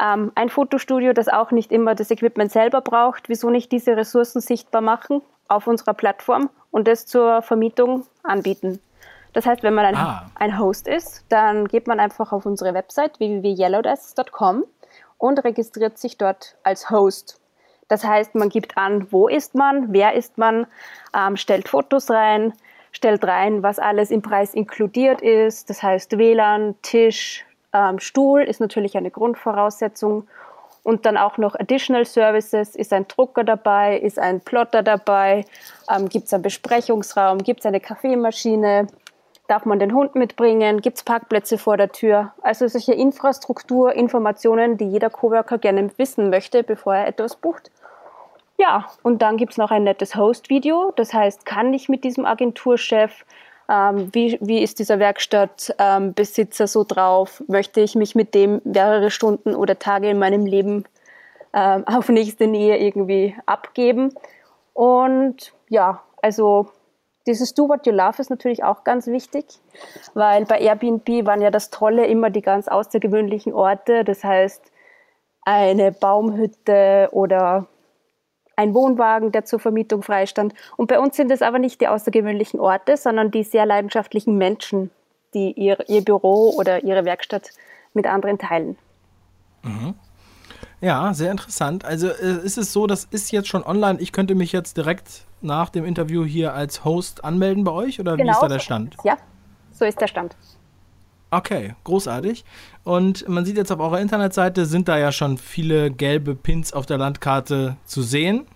ähm, 0.00 0.32
ein 0.34 0.48
Fotostudio, 0.48 1.12
das 1.12 1.28
auch 1.28 1.50
nicht 1.50 1.70
immer 1.72 1.94
das 1.94 2.10
Equipment 2.10 2.50
selber 2.50 2.80
braucht. 2.80 3.28
Wieso 3.28 3.50
nicht 3.50 3.70
diese 3.70 3.96
Ressourcen 3.96 4.40
sichtbar 4.40 4.80
machen 4.80 5.22
auf 5.46 5.66
unserer 5.66 5.94
Plattform 5.94 6.50
und 6.70 6.88
das 6.88 7.06
zur 7.06 7.42
Vermietung 7.42 8.06
anbieten? 8.22 8.80
Das 9.34 9.44
heißt, 9.46 9.62
wenn 9.62 9.74
man 9.74 9.84
ein, 9.84 9.96
ah. 9.96 10.30
ein 10.36 10.58
Host 10.58 10.88
ist, 10.88 11.24
dann 11.28 11.68
geht 11.68 11.86
man 11.86 12.00
einfach 12.00 12.32
auf 12.32 12.46
unsere 12.46 12.72
Website 12.72 13.18
www.yellowdesk.com 13.18 14.64
und 15.18 15.44
registriert 15.44 15.98
sich 15.98 16.16
dort 16.16 16.56
als 16.62 16.88
Host. 16.88 17.40
Das 17.88 18.04
heißt, 18.04 18.34
man 18.34 18.48
gibt 18.48 18.78
an, 18.78 19.12
wo 19.12 19.28
ist 19.28 19.54
man, 19.54 19.92
wer 19.92 20.14
ist 20.14 20.38
man, 20.38 20.66
ähm, 21.14 21.36
stellt 21.36 21.68
Fotos 21.68 22.10
rein, 22.10 22.54
stellt 22.92 23.24
rein, 23.24 23.62
was 23.62 23.78
alles 23.78 24.10
im 24.10 24.22
Preis 24.22 24.54
inkludiert 24.54 25.20
ist. 25.20 25.68
Das 25.68 25.82
heißt, 25.82 26.16
WLAN, 26.16 26.76
Tisch, 26.82 27.44
ähm, 27.72 27.98
Stuhl 27.98 28.42
ist 28.42 28.60
natürlich 28.60 28.96
eine 28.96 29.10
Grundvoraussetzung. 29.10 30.26
Und 30.84 31.06
dann 31.06 31.16
auch 31.16 31.38
noch 31.38 31.54
Additional 31.54 32.04
Services. 32.04 32.76
Ist 32.76 32.92
ein 32.92 33.08
Drucker 33.08 33.42
dabei? 33.42 33.98
Ist 33.98 34.18
ein 34.18 34.42
Plotter 34.42 34.82
dabei? 34.82 35.46
Ähm, 35.90 36.10
gibt 36.10 36.26
es 36.26 36.34
einen 36.34 36.42
Besprechungsraum? 36.42 37.38
Gibt 37.38 37.60
es 37.60 37.66
eine 37.66 37.80
Kaffeemaschine? 37.80 38.86
Darf 39.46 39.66
man 39.66 39.78
den 39.78 39.92
Hund 39.92 40.14
mitbringen? 40.14 40.80
Gibt 40.80 40.96
es 40.96 41.02
Parkplätze 41.02 41.58
vor 41.58 41.76
der 41.76 41.92
Tür? 41.92 42.32
Also 42.40 42.66
solche 42.66 42.94
Infrastrukturinformationen, 42.94 44.78
die 44.78 44.88
jeder 44.88 45.10
Coworker 45.10 45.58
gerne 45.58 45.90
wissen 45.98 46.30
möchte, 46.30 46.62
bevor 46.62 46.94
er 46.94 47.06
etwas 47.06 47.36
bucht. 47.36 47.70
Ja, 48.56 48.86
und 49.02 49.20
dann 49.20 49.36
gibt 49.36 49.52
es 49.52 49.58
noch 49.58 49.70
ein 49.70 49.84
nettes 49.84 50.16
Host-Video. 50.16 50.92
Das 50.96 51.12
heißt, 51.12 51.44
kann 51.44 51.74
ich 51.74 51.88
mit 51.90 52.04
diesem 52.04 52.24
Agenturchef, 52.24 53.24
ähm, 53.68 54.08
wie, 54.12 54.38
wie 54.40 54.62
ist 54.62 54.78
dieser 54.78 54.98
Werkstattbesitzer 54.98 56.64
ähm, 56.64 56.68
so 56.68 56.84
drauf? 56.84 57.42
Möchte 57.46 57.80
ich 57.80 57.94
mich 57.96 58.14
mit 58.14 58.34
dem 58.34 58.62
mehrere 58.64 59.10
Stunden 59.10 59.54
oder 59.54 59.78
Tage 59.78 60.08
in 60.08 60.18
meinem 60.18 60.46
Leben 60.46 60.84
ähm, 61.52 61.84
auf 61.86 62.08
nächste 62.08 62.46
Nähe 62.46 62.78
irgendwie 62.78 63.36
abgeben? 63.44 64.14
Und 64.72 65.52
ja, 65.68 66.02
also 66.22 66.68
dieses 67.26 67.54
Do 67.54 67.68
What 67.68 67.86
You 67.86 67.92
Love 67.92 68.20
ist 68.20 68.30
natürlich 68.30 68.64
auch 68.64 68.84
ganz 68.84 69.06
wichtig, 69.06 69.46
weil 70.12 70.44
bei 70.44 70.58
Airbnb 70.60 71.26
waren 71.26 71.40
ja 71.40 71.50
das 71.50 71.70
Tolle 71.70 72.06
immer 72.06 72.30
die 72.30 72.42
ganz 72.42 72.68
außergewöhnlichen 72.68 73.52
Orte. 73.52 74.04
Das 74.04 74.22
heißt, 74.24 74.62
eine 75.42 75.92
Baumhütte 75.92 77.08
oder 77.12 77.66
ein 78.56 78.74
Wohnwagen, 78.74 79.32
der 79.32 79.44
zur 79.44 79.58
Vermietung 79.58 80.02
freistand. 80.02 80.54
Und 80.76 80.86
bei 80.86 80.98
uns 81.00 81.16
sind 81.16 81.30
es 81.30 81.42
aber 81.42 81.58
nicht 81.58 81.80
die 81.80 81.88
außergewöhnlichen 81.88 82.60
Orte, 82.60 82.96
sondern 82.96 83.30
die 83.30 83.42
sehr 83.42 83.66
leidenschaftlichen 83.66 84.36
Menschen, 84.38 84.90
die 85.32 85.52
ihr, 85.52 85.78
ihr 85.88 86.04
Büro 86.04 86.54
oder 86.56 86.84
ihre 86.84 87.04
Werkstatt 87.04 87.50
mit 87.94 88.06
anderen 88.06 88.38
teilen. 88.38 88.76
Mhm. 89.62 89.94
Ja, 90.80 91.14
sehr 91.14 91.30
interessant. 91.30 91.84
Also 91.84 92.08
äh, 92.08 92.44
ist 92.44 92.58
es 92.58 92.72
so, 92.72 92.86
das 92.86 93.04
ist 93.10 93.32
jetzt 93.32 93.48
schon 93.48 93.64
online. 93.64 94.00
Ich 94.00 94.12
könnte 94.12 94.34
mich 94.34 94.52
jetzt 94.52 94.76
direkt 94.76 95.24
nach 95.40 95.70
dem 95.70 95.84
Interview 95.84 96.24
hier 96.24 96.54
als 96.54 96.84
Host 96.84 97.24
anmelden 97.24 97.64
bei 97.64 97.72
euch 97.72 98.00
oder 98.00 98.16
genau, 98.16 98.28
wie 98.28 98.32
ist 98.32 98.42
da 98.42 98.48
der 98.48 98.58
Stand? 98.58 98.96
Ja, 99.04 99.16
so 99.72 99.84
ist 99.84 100.00
der 100.00 100.08
Stand. 100.08 100.36
Okay, 101.30 101.74
großartig. 101.84 102.44
Und 102.84 103.28
man 103.28 103.44
sieht 103.44 103.56
jetzt 103.56 103.72
auf 103.72 103.80
eurer 103.80 104.00
Internetseite, 104.00 104.66
sind 104.66 104.88
da 104.88 104.98
ja 104.98 105.10
schon 105.10 105.36
viele 105.36 105.90
gelbe 105.90 106.34
Pins 106.34 106.72
auf 106.72 106.86
der 106.86 106.98
Landkarte 106.98 107.76
zu 107.84 108.02
sehen. 108.02 108.46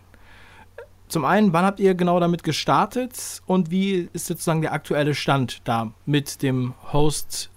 Zum 1.08 1.24
einen, 1.24 1.52
wann 1.52 1.64
habt 1.64 1.80
ihr 1.80 1.94
genau 1.94 2.20
damit 2.20 2.42
gestartet 2.42 3.42
und 3.46 3.70
wie 3.70 4.08
ist 4.12 4.26
sozusagen 4.26 4.60
der 4.60 4.72
aktuelle 4.72 5.14
Stand 5.14 5.66
da 5.66 5.92
mit 6.04 6.42
dem 6.42 6.74
Host 6.92 7.50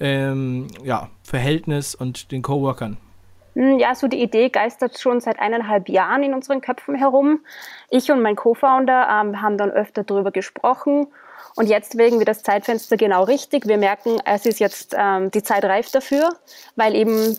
ähm, 0.00 0.68
ja, 0.82 1.10
Verhältnis 1.24 1.94
und 1.94 2.30
den 2.30 2.42
Coworkern? 2.42 2.96
Hm, 3.54 3.78
ja, 3.78 3.94
so 3.94 4.08
die 4.08 4.22
Idee 4.22 4.48
geistert 4.48 4.98
schon 4.98 5.20
seit 5.20 5.38
eineinhalb 5.38 5.88
Jahren 5.88 6.22
in 6.22 6.34
unseren 6.34 6.60
Köpfen 6.60 6.94
herum. 6.94 7.40
Ich 7.90 8.10
und 8.10 8.22
mein 8.22 8.36
Co-Founder 8.36 9.08
ähm, 9.10 9.40
haben 9.40 9.58
dann 9.58 9.70
öfter 9.70 10.04
darüber 10.04 10.30
gesprochen 10.30 11.06
und 11.56 11.68
jetzt 11.68 11.96
wägen 11.96 12.18
wir 12.18 12.26
das 12.26 12.42
Zeitfenster 12.42 12.96
genau 12.96 13.24
richtig. 13.24 13.66
Wir 13.66 13.78
merken, 13.78 14.20
es 14.24 14.44
ist 14.44 14.58
jetzt 14.58 14.94
ähm, 14.98 15.30
die 15.30 15.42
Zeit 15.42 15.64
reif 15.64 15.90
dafür, 15.90 16.30
weil 16.74 16.94
eben 16.96 17.38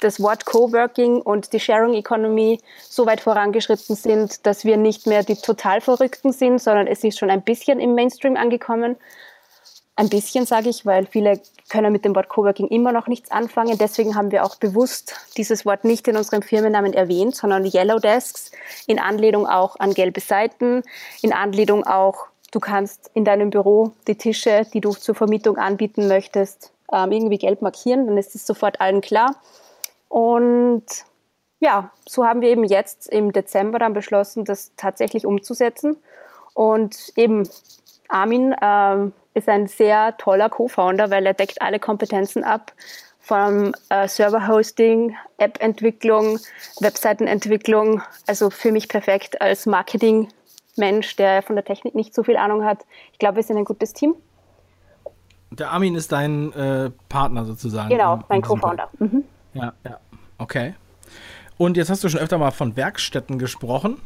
das 0.00 0.22
Wort 0.22 0.44
Coworking 0.44 1.20
und 1.20 1.52
die 1.52 1.58
Sharing 1.58 1.94
Economy 1.94 2.60
so 2.88 3.04
weit 3.06 3.20
vorangeschritten 3.20 3.96
sind, 3.96 4.46
dass 4.46 4.64
wir 4.64 4.76
nicht 4.76 5.08
mehr 5.08 5.24
die 5.24 5.34
total 5.34 5.80
Verrückten 5.80 6.32
sind, 6.32 6.60
sondern 6.60 6.86
es 6.86 7.02
ist 7.02 7.18
schon 7.18 7.30
ein 7.30 7.42
bisschen 7.42 7.80
im 7.80 7.94
Mainstream 7.94 8.36
angekommen. 8.36 8.96
Ein 9.98 10.10
bisschen 10.10 10.46
sage 10.46 10.68
ich, 10.68 10.86
weil 10.86 11.06
viele 11.06 11.40
können 11.68 11.92
mit 11.92 12.04
dem 12.04 12.14
Wort 12.14 12.28
Coworking 12.28 12.68
immer 12.68 12.92
noch 12.92 13.08
nichts 13.08 13.32
anfangen. 13.32 13.76
Deswegen 13.78 14.14
haben 14.14 14.30
wir 14.30 14.44
auch 14.44 14.54
bewusst 14.54 15.16
dieses 15.36 15.66
Wort 15.66 15.82
nicht 15.82 16.06
in 16.06 16.16
unserem 16.16 16.42
Firmennamen 16.42 16.92
erwähnt, 16.92 17.34
sondern 17.34 17.64
Yellow 17.64 17.98
Desks 17.98 18.52
in 18.86 19.00
Anlehnung 19.00 19.48
auch 19.48 19.74
an 19.80 19.94
gelbe 19.94 20.20
Seiten, 20.20 20.84
in 21.20 21.32
Anlehnung 21.32 21.84
auch 21.84 22.28
Du 22.50 22.60
kannst 22.60 23.10
in 23.12 23.24
deinem 23.24 23.50
Büro 23.50 23.92
die 24.06 24.16
Tische, 24.16 24.66
die 24.72 24.80
du 24.80 24.92
zur 24.92 25.14
Vermietung 25.14 25.58
anbieten 25.58 26.08
möchtest, 26.08 26.72
ähm, 26.92 27.12
irgendwie 27.12 27.36
gelb 27.36 27.60
markieren, 27.60 28.06
dann 28.06 28.16
ist 28.16 28.34
es 28.34 28.46
sofort 28.46 28.80
allen 28.80 29.00
klar. 29.00 29.36
Und 30.08 30.84
ja, 31.60 31.90
so 32.08 32.24
haben 32.24 32.40
wir 32.40 32.48
eben 32.48 32.64
jetzt 32.64 33.08
im 33.08 33.32
Dezember 33.32 33.78
dann 33.78 33.92
beschlossen, 33.92 34.44
das 34.44 34.72
tatsächlich 34.76 35.26
umzusetzen. 35.26 35.96
Und 36.54 37.12
eben 37.16 37.46
Armin 38.08 38.54
ähm, 38.62 39.12
ist 39.34 39.48
ein 39.48 39.66
sehr 39.66 40.16
toller 40.16 40.48
Co-Founder, 40.48 41.10
weil 41.10 41.26
er 41.26 41.34
deckt 41.34 41.62
alle 41.62 41.78
Kompetenzen 41.78 42.44
ab, 42.44 42.72
vom 43.20 43.74
äh, 43.90 44.08
Server-Hosting, 44.08 45.14
App-Entwicklung, 45.36 46.38
Webseitenentwicklung. 46.80 48.02
Also 48.26 48.48
für 48.48 48.72
mich 48.72 48.88
perfekt 48.88 49.40
als 49.42 49.66
Marketing 49.66 50.28
Mensch, 50.76 51.16
der 51.16 51.42
von 51.42 51.56
der 51.56 51.64
Technik 51.64 51.94
nicht 51.94 52.14
so 52.14 52.22
viel 52.22 52.36
Ahnung 52.36 52.64
hat. 52.64 52.86
Ich 53.12 53.18
glaube, 53.18 53.36
wir 53.36 53.42
sind 53.42 53.58
ein 53.58 53.64
gutes 53.64 53.92
Team. 53.92 54.14
Der 55.50 55.70
Armin 55.70 55.94
ist 55.94 56.12
dein 56.12 56.52
äh, 56.52 56.90
Partner 57.08 57.44
sozusagen. 57.44 57.90
Genau, 57.90 58.20
mein 58.28 58.42
Co-Founder. 58.42 58.88
Mhm. 58.98 59.24
Ja, 59.54 59.72
ja, 59.84 59.98
okay. 60.38 60.74
Und 61.58 61.76
jetzt 61.76 61.90
hast 61.90 62.04
du 62.04 62.08
schon 62.08 62.20
öfter 62.20 62.38
mal 62.38 62.52
von 62.52 62.76
Werkstätten 62.76 63.38
gesprochen. 63.38 64.00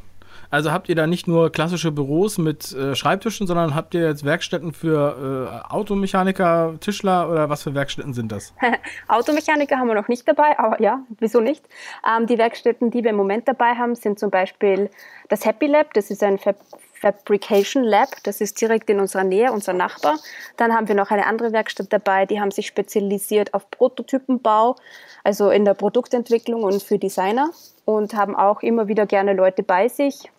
Also 0.52 0.71
habt 0.71 0.90
ihr 0.90 0.94
da 0.94 1.06
nicht 1.06 1.26
nur 1.26 1.50
klassische 1.50 1.90
Büros 1.90 2.37
mit 2.37 2.75
äh, 2.75 2.94
Schreibtischen, 2.94 3.47
sondern 3.47 3.75
habt 3.75 3.94
ihr 3.94 4.06
jetzt 4.06 4.23
Werkstätten 4.23 4.75
für 4.75 5.64
äh, 5.66 5.73
Automechaniker, 5.73 6.75
Tischler 6.78 7.30
oder 7.30 7.49
was 7.49 7.62
für 7.62 7.75
Werkstätten 7.75 8.12
sind 8.12 8.30
das? 8.30 8.52
Automechaniker 9.09 9.78
haben 9.78 9.88
wir 9.88 9.94
noch 9.94 10.09
nicht 10.09 10.28
dabei, 10.28 10.59
aber 10.59 10.78
ja, 10.82 11.00
wieso 11.21 11.40
nicht? 11.40 11.64
Ähm, 12.06 12.26
die 12.26 12.37
Werkstätten, 12.37 12.90
die 12.90 13.02
wir 13.02 13.12
im 13.12 13.16
Moment 13.16 13.49
dabei 13.49 13.76
haben, 13.76 13.94
sind 13.94 14.18
zum 14.18 14.30
Beispiel 14.30 14.90
das 15.30 15.47
Happy 15.47 15.64
Lab, 15.64 15.94
das 15.94 16.11
ist 16.11 16.23
ein 16.23 16.38
Fab 16.38 16.56
Fabrication 17.00 17.82
Lab, 17.82 18.11
das 18.23 18.40
ist 18.40 18.61
direkt 18.61 18.88
in 18.88 19.00
unserer 19.00 19.25
Nähe, 19.25 19.50
unser 19.50 19.73
Nachbar. 19.73 20.18
Dann 20.56 20.73
haben 20.73 20.87
wir 20.87 20.94
noch 20.94 21.11
eine 21.11 21.26
andere 21.26 21.52
Werkstatt 21.52 21.92
dabei, 21.92 22.26
die 22.26 22.40
haben 22.40 22.52
sich 22.52 22.68
spezialisiert 22.68 23.54
auf 23.54 23.68
Prototypenbau, 23.73 24.76
also 25.25 25.50
in 25.50 25.64
der 25.64 25.75
Produktentwicklung 25.75 26.62
und 26.62 26.80
für 26.80 26.99
Designer 26.99 27.50
und 27.85 28.14
haben 28.14 28.37
auch 28.37 28.62
immer 28.62 28.87
wieder 28.87 29.06
gerne 29.06 29.32
Leute 29.32 29.64
bei 29.64 29.88
sich, 29.88 30.30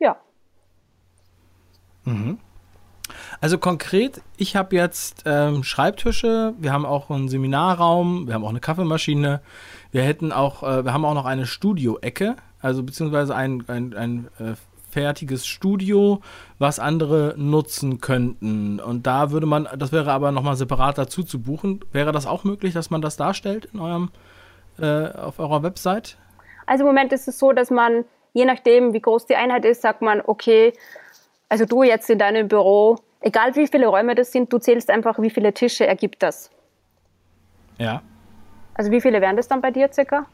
ja. 0.00 0.16
Mhm. 2.04 2.38
Also 3.40 3.58
konkret, 3.58 4.20
ich 4.36 4.56
habe 4.56 4.76
jetzt 4.76 5.22
ähm, 5.26 5.62
Schreibtische, 5.62 6.54
wir 6.58 6.72
haben 6.72 6.84
auch 6.84 7.10
einen 7.10 7.28
Seminarraum, 7.28 8.26
wir 8.26 8.34
haben 8.34 8.44
auch 8.44 8.50
eine 8.50 8.60
Kaffeemaschine, 8.60 9.40
wir 9.92 10.02
hätten 10.02 10.32
auch, 10.32 10.62
äh, 10.62 10.84
wir 10.84 10.92
haben 10.92 11.04
auch 11.04 11.14
noch 11.14 11.24
eine 11.24 11.46
Studio-Ecke, 11.46 12.36
also 12.60 12.82
beziehungsweise 12.82 13.34
ein, 13.34 13.64
ein, 13.68 13.94
ein 13.94 14.28
äh, 14.38 14.54
fertiges 14.90 15.46
Studio, 15.46 16.20
was 16.58 16.78
andere 16.78 17.34
nutzen 17.36 18.00
könnten. 18.00 18.80
Und 18.80 19.06
da 19.06 19.30
würde 19.30 19.46
man, 19.46 19.68
das 19.76 19.92
wäre 19.92 20.12
aber 20.12 20.32
nochmal 20.32 20.56
separat 20.56 20.98
dazu 20.98 21.22
zu 21.22 21.40
buchen. 21.40 21.80
Wäre 21.92 22.12
das 22.12 22.26
auch 22.26 22.44
möglich, 22.44 22.74
dass 22.74 22.90
man 22.90 23.02
das 23.02 23.16
darstellt 23.16 23.66
in 23.72 23.80
eurem, 23.80 24.10
äh, 24.78 25.08
auf 25.12 25.38
eurer 25.38 25.62
Website? 25.62 26.16
Also 26.66 26.82
im 26.84 26.88
Moment 26.88 27.12
ist 27.12 27.28
es 27.28 27.38
so, 27.38 27.52
dass 27.52 27.70
man, 27.70 28.04
je 28.32 28.44
nachdem, 28.44 28.92
wie 28.92 29.00
groß 29.00 29.26
die 29.26 29.36
Einheit 29.36 29.64
ist, 29.64 29.82
sagt 29.82 30.02
man, 30.02 30.22
okay, 30.24 30.72
also 31.48 31.64
du 31.64 31.82
jetzt 31.82 32.10
in 32.10 32.18
deinem 32.18 32.48
Büro, 32.48 32.98
egal 33.20 33.54
wie 33.56 33.66
viele 33.66 33.86
Räume 33.86 34.14
das 34.14 34.32
sind, 34.32 34.52
du 34.52 34.58
zählst 34.58 34.90
einfach, 34.90 35.18
wie 35.20 35.30
viele 35.30 35.52
Tische 35.52 35.86
ergibt 35.86 36.22
das. 36.22 36.50
Ja. 37.78 38.02
Also 38.74 38.90
wie 38.90 39.00
viele 39.00 39.20
wären 39.20 39.36
das 39.36 39.48
dann 39.48 39.60
bei 39.60 39.70
dir 39.70 39.90
circa? 39.92 40.26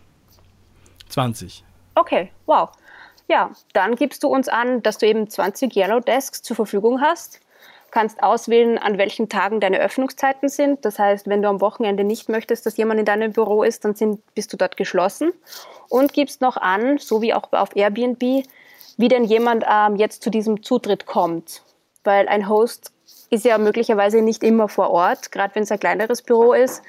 20. 1.09 1.65
Okay, 1.95 2.31
wow. 2.47 2.71
Ja, 3.29 3.51
dann 3.73 3.97
gibst 3.97 4.23
du 4.23 4.29
uns 4.29 4.49
an, 4.49 4.83
dass 4.83 4.99
du 4.99 5.07
eben 5.07 5.29
20 5.31 5.75
Yellow 5.75 6.01
Desks 6.01 6.43
zur 6.43 6.57
Verfügung 6.57 7.01
hast. 7.01 7.41
Kannst 7.95 8.25
auswählen, 8.25 8.77
an 8.77 8.99
welchen 8.99 9.29
Tagen 9.29 9.61
deine 9.61 9.79
Öffnungszeiten 9.79 10.49
sind. 10.49 10.85
Das 10.85 10.99
heißt, 10.99 11.29
wenn 11.29 11.43
du 11.43 11.49
am 11.49 11.61
Wochenende 11.61 12.03
nicht 12.03 12.29
möchtest, 12.29 12.67
dass 12.67 12.77
jemand 12.77 12.99
in 12.99 13.07
deinem 13.07 13.33
Büro 13.33 13.63
ist, 13.63 13.85
dann 13.85 13.95
sind, 13.95 14.21
bist 14.35 14.53
du 14.53 14.57
dort 14.57 14.77
geschlossen. 14.77 15.33
Und 15.89 16.13
gibst 16.13 16.41
noch 16.41 16.57
an, 16.57 16.99
so 16.99 17.23
wie 17.23 17.33
auch 17.33 17.53
auf 17.53 17.77
Airbnb, 17.77 18.21
wie 18.97 19.09
denn 19.09 19.23
jemand 19.23 19.65
ähm, 19.71 19.95
jetzt 19.95 20.25
zu 20.25 20.31
diesem 20.31 20.65
Zutritt 20.65 21.07
kommt. 21.07 21.63
Weil 22.03 22.27
ein 22.27 22.49
Host 22.49 22.91
ist 23.31 23.45
ja 23.45 23.59
möglicherweise 23.59 24.23
nicht 24.23 24.43
immer 24.43 24.69
vor 24.69 24.91
Ort, 24.91 25.31
gerade 25.31 25.55
wenn 25.55 25.63
es 25.63 25.71
ein 25.71 25.79
kleineres 25.79 26.21
Büro 26.21 26.53
ist. 26.53 26.83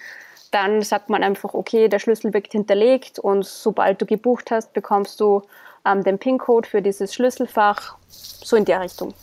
Dann 0.50 0.82
sagt 0.82 1.12
man 1.12 1.22
einfach, 1.22 1.54
okay, 1.54 1.88
der 1.88 2.00
Schlüssel 2.00 2.34
wird 2.34 2.52
hinterlegt 2.52 3.20
und 3.20 3.46
sobald 3.46 4.02
du 4.02 4.08
gebucht 4.08 4.50
hast, 4.50 4.74
bekommst 4.74 5.20
du 5.20 5.44
ähm, 5.86 6.04
den 6.04 6.18
PIN-Code 6.18 6.68
für 6.68 6.82
dieses 6.82 7.14
Schlüsselfach, 7.14 7.96
so 8.10 8.56
in 8.56 8.66
der 8.66 8.82
Richtung. 8.82 9.14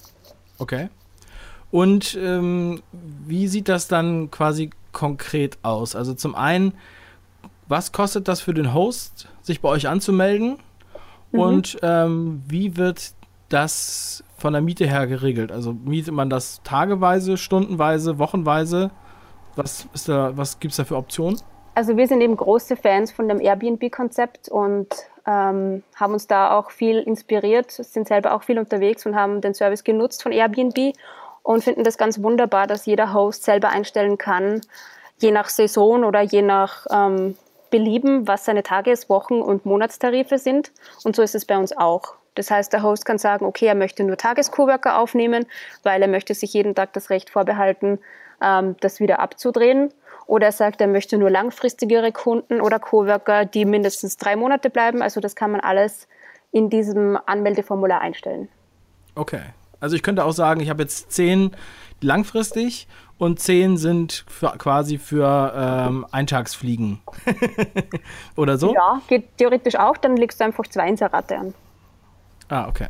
Okay. 0.60 0.88
Und 1.72 2.16
ähm, 2.20 2.82
wie 2.92 3.48
sieht 3.48 3.68
das 3.68 3.88
dann 3.88 4.30
quasi 4.30 4.70
konkret 4.92 5.58
aus? 5.62 5.96
Also 5.96 6.12
zum 6.12 6.34
einen, 6.34 6.74
was 7.66 7.92
kostet 7.92 8.28
das 8.28 8.42
für 8.42 8.52
den 8.52 8.74
Host, 8.74 9.28
sich 9.40 9.62
bei 9.62 9.70
euch 9.70 9.88
anzumelden? 9.88 10.58
Mhm. 11.32 11.38
Und 11.40 11.78
ähm, 11.82 12.42
wie 12.46 12.76
wird 12.76 13.14
das 13.48 14.22
von 14.36 14.52
der 14.52 14.60
Miete 14.60 14.86
her 14.86 15.06
geregelt? 15.06 15.50
Also 15.50 15.72
mietet 15.72 16.12
man 16.12 16.28
das 16.28 16.60
tageweise, 16.62 17.38
stundenweise, 17.38 18.18
wochenweise? 18.18 18.90
Was, 19.56 19.88
was 20.06 20.60
gibt 20.60 20.72
es 20.72 20.76
da 20.76 20.84
für 20.84 20.96
Optionen? 20.96 21.40
Also 21.74 21.96
wir 21.96 22.06
sind 22.06 22.20
eben 22.20 22.36
große 22.36 22.76
Fans 22.76 23.12
von 23.12 23.28
dem 23.28 23.40
Airbnb-Konzept 23.40 24.50
und 24.50 24.88
ähm, 25.26 25.82
haben 25.94 26.12
uns 26.12 26.26
da 26.26 26.58
auch 26.58 26.70
viel 26.70 26.98
inspiriert, 26.98 27.70
sind 27.70 28.08
selber 28.08 28.34
auch 28.34 28.42
viel 28.42 28.58
unterwegs 28.58 29.06
und 29.06 29.14
haben 29.14 29.40
den 29.40 29.54
Service 29.54 29.84
genutzt 29.84 30.22
von 30.22 30.32
Airbnb 30.32 30.94
und 31.42 31.64
finden 31.64 31.84
das 31.84 31.98
ganz 31.98 32.22
wunderbar, 32.22 32.66
dass 32.66 32.86
jeder 32.86 33.12
Host 33.12 33.44
selber 33.44 33.70
einstellen 33.70 34.18
kann, 34.18 34.60
je 35.18 35.30
nach 35.30 35.48
Saison 35.48 36.04
oder 36.04 36.20
je 36.20 36.42
nach 36.42 36.86
ähm, 36.90 37.36
Belieben, 37.70 38.28
was 38.28 38.44
seine 38.44 38.62
Tages-, 38.62 39.08
Wochen- 39.08 39.40
und 39.40 39.66
Monatstarife 39.66 40.38
sind. 40.38 40.72
Und 41.04 41.16
so 41.16 41.22
ist 41.22 41.34
es 41.34 41.44
bei 41.44 41.56
uns 41.56 41.76
auch. 41.76 42.14
Das 42.34 42.50
heißt, 42.50 42.72
der 42.72 42.82
Host 42.82 43.04
kann 43.04 43.18
sagen, 43.18 43.44
okay, 43.44 43.66
er 43.66 43.74
möchte 43.74 44.04
nur 44.04 44.16
Tages-Coworker 44.16 44.98
aufnehmen, 44.98 45.46
weil 45.82 46.00
er 46.00 46.08
möchte 46.08 46.34
sich 46.34 46.52
jeden 46.54 46.74
Tag 46.74 46.92
das 46.92 47.10
Recht 47.10 47.30
vorbehalten, 47.30 47.98
ähm, 48.42 48.76
das 48.80 49.00
wieder 49.00 49.20
abzudrehen. 49.20 49.92
Oder 50.26 50.46
er 50.46 50.52
sagt, 50.52 50.80
er 50.80 50.86
möchte 50.86 51.18
nur 51.18 51.30
langfristigere 51.30 52.12
Kunden 52.12 52.60
oder 52.60 52.78
Coworker, 52.78 53.44
die 53.44 53.64
mindestens 53.64 54.16
drei 54.16 54.36
Monate 54.36 54.70
bleiben. 54.70 55.02
Also 55.02 55.20
das 55.20 55.36
kann 55.36 55.50
man 55.50 55.60
alles 55.60 56.08
in 56.52 56.70
diesem 56.70 57.18
Anmeldeformular 57.26 58.00
einstellen. 58.00 58.48
Okay. 59.14 59.42
Also 59.82 59.96
ich 59.96 60.04
könnte 60.04 60.24
auch 60.24 60.32
sagen, 60.32 60.60
ich 60.60 60.70
habe 60.70 60.80
jetzt 60.80 61.10
zehn 61.10 61.50
langfristig 62.00 62.86
und 63.18 63.40
zehn 63.40 63.76
sind 63.76 64.24
für, 64.28 64.50
quasi 64.56 64.96
für 64.96 65.52
ähm, 65.56 66.06
Eintagsfliegen. 66.12 67.00
Oder 68.36 68.58
so? 68.58 68.72
Ja, 68.72 69.02
geht 69.08 69.36
theoretisch 69.38 69.74
auch, 69.74 69.96
dann 69.96 70.16
legst 70.16 70.38
du 70.38 70.44
einfach 70.44 70.68
zwei 70.68 70.88
Inserate 70.88 71.36
an. 71.36 71.54
Ah, 72.48 72.68
okay. 72.68 72.86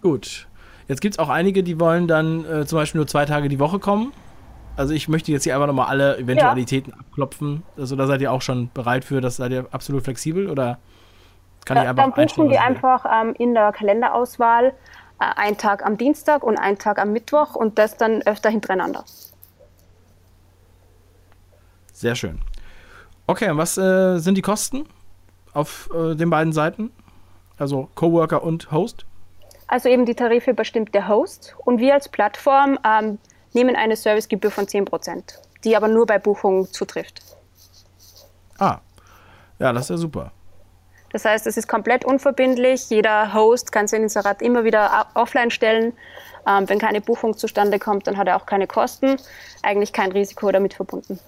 Gut. 0.00 0.46
Jetzt 0.86 1.00
gibt 1.00 1.14
es 1.14 1.18
auch 1.18 1.28
einige, 1.28 1.64
die 1.64 1.80
wollen 1.80 2.06
dann 2.06 2.44
äh, 2.44 2.66
zum 2.66 2.78
Beispiel 2.78 3.00
nur 3.00 3.08
zwei 3.08 3.24
Tage 3.24 3.48
die 3.48 3.58
Woche 3.58 3.80
kommen. 3.80 4.12
Also 4.76 4.94
ich 4.94 5.08
möchte 5.08 5.32
jetzt 5.32 5.42
hier 5.42 5.54
einfach 5.56 5.66
nochmal 5.66 5.88
alle 5.88 6.18
Eventualitäten 6.18 6.92
ja. 6.92 7.00
abklopfen. 7.00 7.64
Also 7.76 7.96
da 7.96 8.06
seid 8.06 8.20
ihr 8.20 8.30
auch 8.30 8.42
schon 8.42 8.70
bereit 8.72 9.04
für, 9.04 9.20
das 9.20 9.38
seid 9.38 9.50
ihr 9.50 9.66
absolut 9.72 10.04
flexibel 10.04 10.48
oder 10.48 10.78
kann 11.64 11.78
ich 11.78 11.82
einfach 11.82 12.14
Dann 12.14 12.26
buchen 12.26 12.48
wir 12.48 12.62
einfach 12.62 13.04
ähm, 13.12 13.34
in 13.38 13.54
der 13.54 13.72
Kalenderauswahl 13.72 14.72
äh, 15.22 15.40
einen 15.40 15.56
Tag 15.56 15.84
am 15.84 15.96
Dienstag 15.96 16.42
und 16.42 16.58
einen 16.58 16.78
Tag 16.78 16.98
am 16.98 17.12
Mittwoch 17.12 17.54
und 17.54 17.78
das 17.78 17.96
dann 17.96 18.22
öfter 18.22 18.50
hintereinander. 18.50 19.04
Sehr 21.92 22.14
schön. 22.16 22.40
Okay, 23.26 23.50
und 23.50 23.58
was 23.58 23.78
äh, 23.78 24.18
sind 24.18 24.36
die 24.36 24.42
Kosten 24.42 24.84
auf 25.52 25.88
äh, 25.94 26.16
den 26.16 26.30
beiden 26.30 26.52
Seiten? 26.52 26.90
Also 27.56 27.88
Coworker 27.94 28.42
und 28.42 28.72
Host? 28.72 29.06
Also 29.68 29.88
eben 29.88 30.04
die 30.04 30.14
Tarife 30.14 30.54
bestimmt 30.54 30.94
der 30.94 31.08
Host 31.08 31.54
und 31.64 31.78
wir 31.78 31.94
als 31.94 32.08
Plattform 32.08 32.78
ähm, 32.84 33.18
nehmen 33.52 33.76
eine 33.76 33.94
Servicegebühr 33.94 34.50
von 34.50 34.66
10%, 34.66 35.22
die 35.62 35.76
aber 35.76 35.88
nur 35.88 36.06
bei 36.06 36.18
Buchung 36.18 36.70
zutrifft. 36.72 37.22
Ah, 38.58 38.80
ja, 39.58 39.72
das 39.72 39.84
ist 39.84 39.90
ja 39.90 39.96
super. 39.96 40.32
Das 41.12 41.24
heißt, 41.24 41.46
es 41.46 41.56
ist 41.56 41.68
komplett 41.68 42.04
unverbindlich. 42.04 42.88
Jeder 42.90 43.34
Host 43.34 43.70
kann 43.72 43.86
sein 43.86 44.02
Inserat 44.02 44.42
immer 44.42 44.64
wieder 44.64 45.06
offline 45.14 45.50
stellen. 45.50 45.92
Ähm, 46.46 46.68
wenn 46.68 46.78
keine 46.78 47.00
Buchung 47.00 47.36
zustande 47.36 47.78
kommt, 47.78 48.06
dann 48.06 48.16
hat 48.16 48.26
er 48.26 48.36
auch 48.36 48.46
keine 48.46 48.66
Kosten. 48.66 49.16
Eigentlich 49.62 49.92
kein 49.92 50.10
Risiko 50.12 50.50
damit 50.50 50.74
verbunden. 50.74 51.18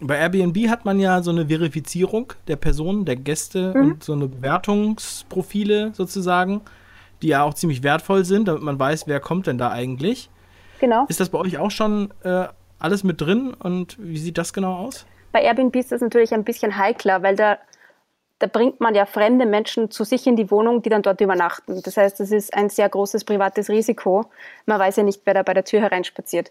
Bei 0.00 0.18
Airbnb 0.18 0.68
hat 0.68 0.84
man 0.84 0.98
ja 0.98 1.22
so 1.22 1.30
eine 1.30 1.46
Verifizierung 1.46 2.32
der 2.48 2.56
Personen, 2.56 3.04
der 3.04 3.16
Gäste 3.16 3.72
mhm. 3.74 3.82
und 3.82 4.04
so 4.04 4.12
eine 4.12 4.26
Bewertungsprofile 4.26 5.92
sozusagen, 5.94 6.60
die 7.22 7.28
ja 7.28 7.44
auch 7.44 7.54
ziemlich 7.54 7.84
wertvoll 7.84 8.24
sind, 8.24 8.48
damit 8.48 8.62
man 8.62 8.78
weiß, 8.78 9.06
wer 9.06 9.20
kommt 9.20 9.46
denn 9.46 9.58
da 9.58 9.70
eigentlich. 9.70 10.28
Genau. 10.80 11.06
Ist 11.08 11.20
das 11.20 11.28
bei 11.28 11.38
euch 11.38 11.58
auch 11.58 11.70
schon 11.70 12.12
äh, 12.24 12.46
alles 12.80 13.04
mit 13.04 13.20
drin 13.20 13.54
und 13.54 13.96
wie 14.00 14.18
sieht 14.18 14.38
das 14.38 14.52
genau 14.52 14.74
aus? 14.74 15.06
Bei 15.30 15.40
Airbnb 15.42 15.76
ist 15.76 15.92
das 15.92 16.00
natürlich 16.00 16.34
ein 16.34 16.42
bisschen 16.42 16.76
heikler, 16.76 17.22
weil 17.22 17.36
da, 17.36 17.58
da 18.42 18.48
bringt 18.48 18.80
man 18.80 18.96
ja 18.96 19.06
fremde 19.06 19.46
Menschen 19.46 19.92
zu 19.92 20.02
sich 20.02 20.26
in 20.26 20.34
die 20.34 20.50
Wohnung, 20.50 20.82
die 20.82 20.88
dann 20.88 21.02
dort 21.02 21.20
übernachten. 21.20 21.80
Das 21.84 21.96
heißt, 21.96 22.18
das 22.18 22.32
ist 22.32 22.52
ein 22.52 22.70
sehr 22.70 22.88
großes 22.88 23.22
privates 23.22 23.68
Risiko. 23.68 24.24
Man 24.66 24.80
weiß 24.80 24.96
ja 24.96 25.04
nicht, 25.04 25.22
wer 25.24 25.34
da 25.34 25.44
bei 25.44 25.54
der 25.54 25.64
Tür 25.64 25.80
hereinspaziert. 25.80 26.50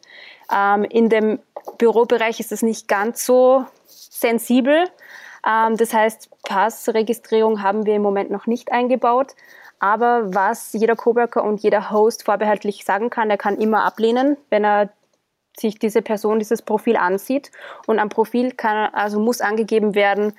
Ähm, 0.49 0.85
in 0.85 1.09
dem 1.09 1.39
Bürobereich 1.77 2.39
ist 2.39 2.53
es 2.53 2.61
nicht 2.61 2.87
ganz 2.87 3.25
so 3.25 3.65
sensibel. 3.85 4.85
Ähm, 5.45 5.75
das 5.75 5.93
heißt, 5.93 6.29
Passregistrierung 6.43 7.61
haben 7.61 7.85
wir 7.85 7.95
im 7.95 8.01
Moment 8.01 8.31
noch 8.31 8.47
nicht 8.47 8.71
eingebaut. 8.71 9.35
Aber 9.79 10.33
was 10.33 10.71
jeder 10.71 10.95
Coworker 10.95 11.43
und 11.43 11.61
jeder 11.61 11.91
Host 11.91 12.23
vorbehaltlich 12.23 12.85
sagen 12.85 13.09
kann, 13.09 13.29
er 13.29 13.37
kann 13.37 13.57
immer 13.57 13.83
ablehnen, 13.83 14.37
wenn 14.49 14.63
er 14.63 14.91
sich 15.59 15.77
diese 15.77 16.01
Person, 16.01 16.39
dieses 16.39 16.61
Profil 16.61 16.95
ansieht. 16.95 17.51
Und 17.85 17.99
am 17.99 18.07
Profil 18.07 18.53
kann, 18.53 18.93
also 18.93 19.19
muss 19.19 19.41
angegeben 19.41 19.93
werden, 19.93 20.33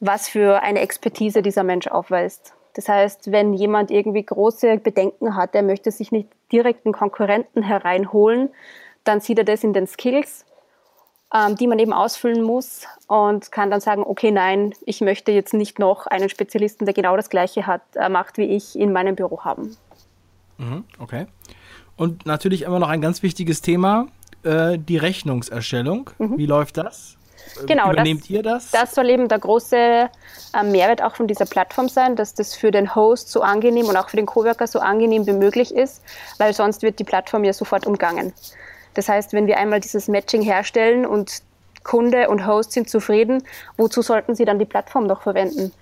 was 0.00 0.28
für 0.28 0.62
eine 0.62 0.80
Expertise 0.80 1.42
dieser 1.42 1.62
Mensch 1.62 1.86
aufweist. 1.86 2.54
Das 2.74 2.88
heißt, 2.88 3.32
wenn 3.32 3.54
jemand 3.54 3.90
irgendwie 3.90 4.22
große 4.22 4.78
Bedenken 4.78 5.34
hat, 5.34 5.54
er 5.54 5.62
möchte 5.62 5.90
sich 5.90 6.12
nicht 6.12 6.28
direkt 6.52 6.84
einen 6.84 6.92
Konkurrenten 6.92 7.62
hereinholen, 7.62 8.50
dann 9.04 9.20
sieht 9.20 9.38
er 9.38 9.44
das 9.44 9.64
in 9.64 9.72
den 9.72 9.86
Skills 9.86 10.44
ähm, 11.34 11.56
die 11.56 11.66
man 11.66 11.78
eben 11.78 11.92
ausfüllen 11.92 12.42
muss 12.42 12.86
und 13.08 13.50
kann 13.50 13.70
dann 13.70 13.80
sagen, 13.80 14.04
okay, 14.04 14.30
nein, 14.30 14.72
ich 14.84 15.00
möchte 15.00 15.32
jetzt 15.32 15.54
nicht 15.54 15.78
noch 15.78 16.06
einen 16.06 16.28
Spezialisten, 16.28 16.84
der 16.84 16.94
genau 16.94 17.16
das 17.16 17.30
Gleiche 17.30 17.66
hat, 17.66 17.82
äh, 17.94 18.08
macht 18.08 18.38
wie 18.38 18.44
ich, 18.44 18.78
in 18.78 18.92
meinem 18.92 19.16
Büro 19.16 19.40
haben. 19.40 19.76
Mhm, 20.58 20.84
okay. 20.98 21.26
Und 21.96 22.26
natürlich 22.26 22.62
immer 22.62 22.78
noch 22.78 22.88
ein 22.88 23.00
ganz 23.00 23.22
wichtiges 23.22 23.60
Thema, 23.60 24.06
äh, 24.42 24.78
die 24.78 24.98
Rechnungserstellung. 24.98 26.10
Mhm. 26.18 26.38
Wie 26.38 26.46
läuft 26.46 26.76
das? 26.76 27.16
Äh, 27.62 27.66
genau, 27.66 27.92
Übernehmt 27.92 28.22
das, 28.22 28.30
ihr 28.30 28.42
das? 28.42 28.70
Das 28.70 28.94
soll 28.94 29.10
eben 29.10 29.28
der 29.28 29.38
große 29.38 29.76
äh, 29.76 30.62
Mehrwert 30.62 31.02
auch 31.02 31.16
von 31.16 31.26
dieser 31.26 31.46
Plattform 31.46 31.88
sein, 31.88 32.16
dass 32.16 32.34
das 32.34 32.54
für 32.54 32.70
den 32.70 32.94
Host 32.94 33.30
so 33.30 33.42
angenehm 33.42 33.86
und 33.86 33.96
auch 33.96 34.08
für 34.08 34.16
den 34.16 34.26
Coworker 34.26 34.66
so 34.66 34.80
angenehm 34.80 35.26
wie 35.26 35.32
möglich 35.32 35.74
ist, 35.74 36.02
weil 36.38 36.52
sonst 36.52 36.82
wird 36.82 36.98
die 36.98 37.04
Plattform 37.04 37.44
ja 37.44 37.52
sofort 37.52 37.86
umgangen. 37.86 38.32
Das 38.94 39.08
heißt, 39.08 39.32
wenn 39.32 39.46
wir 39.46 39.58
einmal 39.58 39.80
dieses 39.80 40.08
Matching 40.08 40.42
herstellen 40.42 41.04
und 41.04 41.42
Kunde 41.84 42.28
und 42.28 42.46
Host 42.46 42.72
sind 42.72 42.90
zufrieden, 42.90 43.42
wozu 43.76 44.02
sollten 44.02 44.34
sie 44.34 44.44
dann 44.44 44.58
die 44.58 44.64
Plattform 44.64 45.06
noch 45.06 45.22
verwenden? 45.22 45.72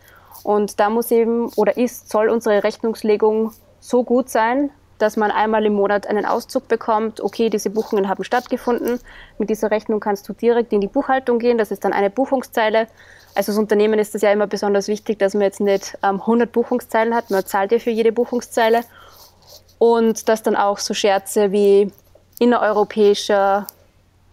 Und 0.42 0.79
da 0.79 0.90
muss 0.90 1.11
eben 1.11 1.48
oder 1.57 1.77
ist, 1.77 2.11
soll 2.11 2.29
unsere 2.29 2.64
Rechnungslegung 2.64 3.53
so 3.81 4.05
gut 4.05 4.29
sein, 4.29 4.70
dass 4.98 5.16
man 5.16 5.30
einmal 5.30 5.64
im 5.66 5.74
Monat 5.74 6.07
einen 6.07 6.24
Auszug 6.24 6.68
bekommt, 6.68 7.20
okay, 7.20 7.50
diese 7.50 7.70
Buchungen 7.70 8.09
haben 8.09 8.24
stattgefunden. 8.24 9.00
Mit 9.38 9.50
dieser 9.50 9.70
Rechnung 9.70 10.00
kannst 10.00 10.28
du 10.28 10.33
direkt 10.33 10.72
in 10.72 10.80
die 10.80 10.88
Buchhaltung 10.88 11.38
gehen, 11.38 11.59
das 11.59 11.70
ist 11.70 11.85
dann 11.85 11.92
eine 11.92 12.11
Buchungszeile. 12.11 12.87
Also 13.35 13.52
als 13.52 13.59
Unternehmen 13.59 13.98
ist 13.98 14.14
das 14.14 14.22
ja 14.22 14.33
immer 14.33 14.46
besonders 14.46 14.88
wichtig, 14.88 15.18
dass 15.18 15.35
man 15.35 15.42
jetzt 15.42 15.61
nicht 15.61 15.98
ähm, 16.02 16.20
100 16.20 16.50
Buchungszeilen 16.52 17.14
hat, 17.14 17.30
man 17.30 17.44
zahlt 17.44 17.72
ja 17.72 17.78
für 17.78 17.90
jede 17.90 18.12
Buchungszeile. 18.12 18.83
Und 19.78 20.28
dass 20.28 20.42
dann 20.42 20.57
auch 20.57 20.78
so 20.78 20.94
Scherze 20.94 21.50
wie 21.50 21.90
innereuropäischer 22.38 23.66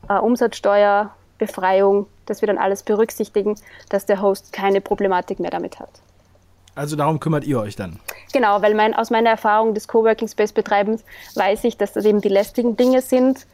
äh, 0.07 0.13
Umsatzsteuerbefreiung, 0.13 2.05
dass 2.25 2.41
wir 2.41 2.47
dann 2.47 2.59
alles 2.59 2.83
berücksichtigen, 2.83 3.55
dass 3.89 4.05
der 4.05 4.21
Host 4.21 4.53
keine 4.53 4.81
Problematik 4.81 5.39
mehr 5.39 5.51
damit 5.51 5.79
hat. 5.79 5.89
Also 6.75 6.95
darum 6.95 7.19
kümmert 7.19 7.43
ihr 7.43 7.59
euch 7.59 7.75
dann? 7.75 7.99
Genau, 8.33 8.61
weil 8.61 8.73
mein, 8.75 8.93
aus 8.93 9.09
meiner 9.09 9.29
Erfahrung 9.29 9.73
des 9.73 9.87
Coworking 9.87 10.27
Space 10.27 10.53
Betreibens 10.53 11.03
weiß 11.35 11.65
ich, 11.65 11.77
dass 11.77 11.93
das 11.93 12.05
eben 12.05 12.21
die 12.21 12.29
lästigen 12.29 12.77
Dinge 12.77 13.01
sind. 13.01 13.45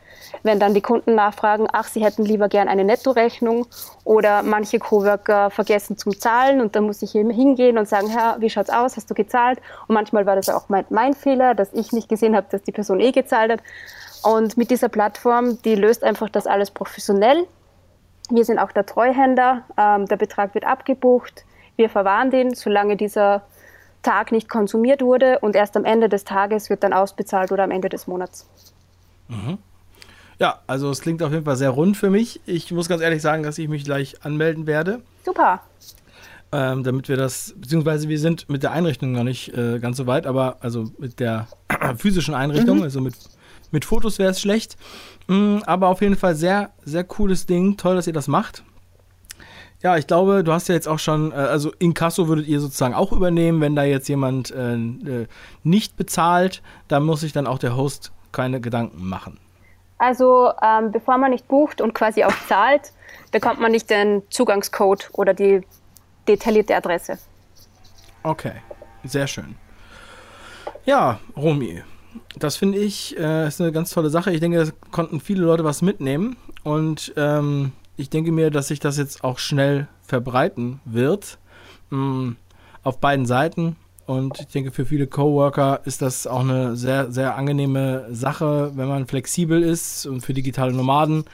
Wenn 0.43 0.59
dann 0.59 0.73
die 0.73 0.81
Kunden 0.81 1.15
nachfragen, 1.15 1.67
ach, 1.71 1.87
sie 1.87 2.03
hätten 2.03 2.25
lieber 2.25 2.49
gern 2.49 2.67
eine 2.67 2.83
Nettorechnung 2.83 3.65
oder 4.03 4.43
manche 4.43 4.77
Coworker 4.77 5.49
vergessen 5.49 5.97
zum 5.97 6.19
Zahlen 6.19 6.59
und 6.59 6.75
dann 6.75 6.83
muss 6.83 7.01
ich 7.01 7.15
eben 7.15 7.29
hingehen 7.29 7.77
und 7.77 7.87
sagen, 7.87 8.09
Herr, 8.09 8.35
wie 8.39 8.49
schaut's 8.49 8.69
aus, 8.69 8.97
hast 8.97 9.09
du 9.09 9.13
gezahlt? 9.13 9.59
Und 9.87 9.95
manchmal 9.95 10.25
war 10.25 10.35
das 10.35 10.49
auch 10.49 10.69
mein, 10.69 10.85
mein 10.89 11.13
Fehler, 11.13 11.55
dass 11.55 11.73
ich 11.73 11.91
nicht 11.91 12.09
gesehen 12.09 12.35
habe, 12.35 12.47
dass 12.51 12.61
die 12.61 12.71
Person 12.71 12.99
eh 12.99 13.11
gezahlt 13.11 13.51
hat. 13.51 13.61
Und 14.23 14.57
mit 14.57 14.69
dieser 14.69 14.89
Plattform, 14.89 15.61
die 15.61 15.75
löst 15.75 16.03
einfach 16.03 16.29
das 16.29 16.45
alles 16.45 16.71
professionell. 16.71 17.47
Wir 18.29 18.43
sind 18.43 18.59
auch 18.59 18.73
der 18.73 18.85
Treuhänder, 18.85 19.63
ähm, 19.77 20.05
der 20.07 20.17
Betrag 20.17 20.53
wird 20.53 20.65
abgebucht, 20.65 21.45
wir 21.77 21.89
verwahren 21.89 22.31
den, 22.31 22.53
solange 22.53 22.97
dieser 22.97 23.43
Tag 24.01 24.31
nicht 24.31 24.49
konsumiert 24.49 25.01
wurde 25.01 25.39
und 25.39 25.55
erst 25.55 25.75
am 25.77 25.85
Ende 25.85 26.09
des 26.09 26.23
Tages 26.23 26.69
wird 26.69 26.83
dann 26.83 26.93
ausbezahlt 26.93 27.51
oder 27.51 27.63
am 27.63 27.71
Ende 27.71 27.89
des 27.89 28.07
Monats. 28.07 28.47
Mhm. 29.27 29.57
Ja, 30.39 30.61
also 30.67 30.89
es 30.91 31.01
klingt 31.01 31.23
auf 31.23 31.31
jeden 31.31 31.45
Fall 31.45 31.55
sehr 31.55 31.71
rund 31.71 31.97
für 31.97 32.09
mich. 32.09 32.41
Ich 32.45 32.71
muss 32.71 32.87
ganz 32.87 33.01
ehrlich 33.01 33.21
sagen, 33.21 33.43
dass 33.43 33.57
ich 33.57 33.67
mich 33.67 33.83
gleich 33.83 34.23
anmelden 34.23 34.67
werde. 34.67 35.01
Super. 35.25 35.61
Ähm, 36.51 36.83
damit 36.83 37.09
wir 37.09 37.17
das, 37.17 37.53
beziehungsweise 37.57 38.07
wir 38.07 38.19
sind 38.19 38.47
mit 38.47 38.63
der 38.63 38.71
Einrichtung 38.71 39.11
noch 39.11 39.23
nicht 39.23 39.53
äh, 39.57 39.79
ganz 39.79 39.97
so 39.97 40.07
weit, 40.07 40.25
aber 40.25 40.57
also 40.61 40.85
mit 40.97 41.19
der 41.19 41.47
physischen 41.97 42.35
Einrichtung, 42.35 42.77
mhm. 42.77 42.83
also 42.83 43.01
mit, 43.01 43.15
mit 43.71 43.83
Fotos 43.83 44.19
wäre 44.19 44.31
es 44.31 44.39
schlecht. 44.39 44.77
Mhm, 45.27 45.63
aber 45.65 45.87
auf 45.87 46.01
jeden 46.01 46.15
Fall 46.15 46.35
sehr, 46.35 46.69
sehr 46.85 47.03
cooles 47.03 47.47
Ding. 47.47 47.75
Toll, 47.75 47.95
dass 47.95 48.07
ihr 48.07 48.13
das 48.13 48.27
macht. 48.27 48.63
Ja, 49.83 49.95
ich 49.95 50.07
glaube, 50.07 50.43
du 50.43 50.51
hast 50.51 50.69
ja 50.69 50.75
jetzt 50.75 50.87
auch 50.87 50.99
schon, 50.99 51.31
äh, 51.31 51.35
also 51.35 51.71
Inkasso 51.77 52.27
würdet 52.27 52.47
ihr 52.47 52.59
sozusagen 52.59 52.95
auch 52.95 53.11
übernehmen, 53.11 53.61
wenn 53.61 53.75
da 53.75 53.83
jetzt 53.83 54.07
jemand 54.09 54.51
äh, 54.51 54.75
äh, 54.75 55.27
nicht 55.63 55.97
bezahlt, 55.97 56.63
da 56.87 56.99
muss 56.99 57.21
sich 57.21 57.31
dann 57.31 57.45
auch 57.45 57.59
der 57.59 57.75
Host 57.75 58.11
keine 58.31 58.59
Gedanken 58.59 59.07
machen. 59.07 59.39
Also 59.99 60.51
ähm, 60.61 60.91
bevor 60.91 61.17
man 61.17 61.31
nicht 61.31 61.47
bucht 61.47 61.81
und 61.81 61.93
quasi 61.93 62.23
auch 62.23 62.33
zahlt, 62.47 62.91
bekommt 63.31 63.59
man 63.59 63.71
nicht 63.71 63.89
den 63.89 64.23
Zugangscode 64.29 65.09
oder 65.13 65.33
die 65.33 65.61
detaillierte 66.27 66.75
Adresse. 66.75 67.17
Okay, 68.23 68.53
sehr 69.03 69.27
schön. 69.27 69.55
Ja, 70.85 71.19
Romy, 71.35 71.83
das 72.37 72.57
finde 72.57 72.77
ich 72.79 73.17
äh, 73.17 73.47
ist 73.47 73.61
eine 73.61 73.71
ganz 73.71 73.91
tolle 73.91 74.09
Sache. 74.09 74.31
Ich 74.31 74.39
denke, 74.39 74.65
da 74.65 74.71
konnten 74.91 75.19
viele 75.19 75.45
Leute 75.45 75.63
was 75.63 75.81
mitnehmen 75.81 76.37
und 76.63 77.13
ähm, 77.15 77.73
ich 77.97 78.09
denke 78.09 78.31
mir, 78.31 78.51
dass 78.51 78.69
sich 78.69 78.79
das 78.79 78.97
jetzt 78.97 79.23
auch 79.23 79.39
schnell 79.39 79.87
verbreiten 80.01 80.79
wird 80.85 81.39
mh, 81.89 81.97
mm, 81.97 82.35
auf 82.83 82.99
beiden 82.99 83.25
Seiten. 83.25 83.75
Und 84.05 84.39
ich 84.39 84.47
denke, 84.47 84.71
für 84.71 84.85
viele 84.85 85.05
Coworker 85.05 85.81
ist 85.83 86.01
das 86.01 86.27
auch 86.27 86.39
eine 86.39 86.77
sehr, 86.77 87.11
sehr 87.11 87.35
angenehme 87.35 88.05
Sache, 88.09 88.71
wenn 88.75 88.87
man 88.87 89.05
flexibel 89.05 89.61
ist 89.61 90.05
und 90.05 90.21
für 90.21 90.33
digitale 90.33 90.71
Nomaden. 90.71 91.25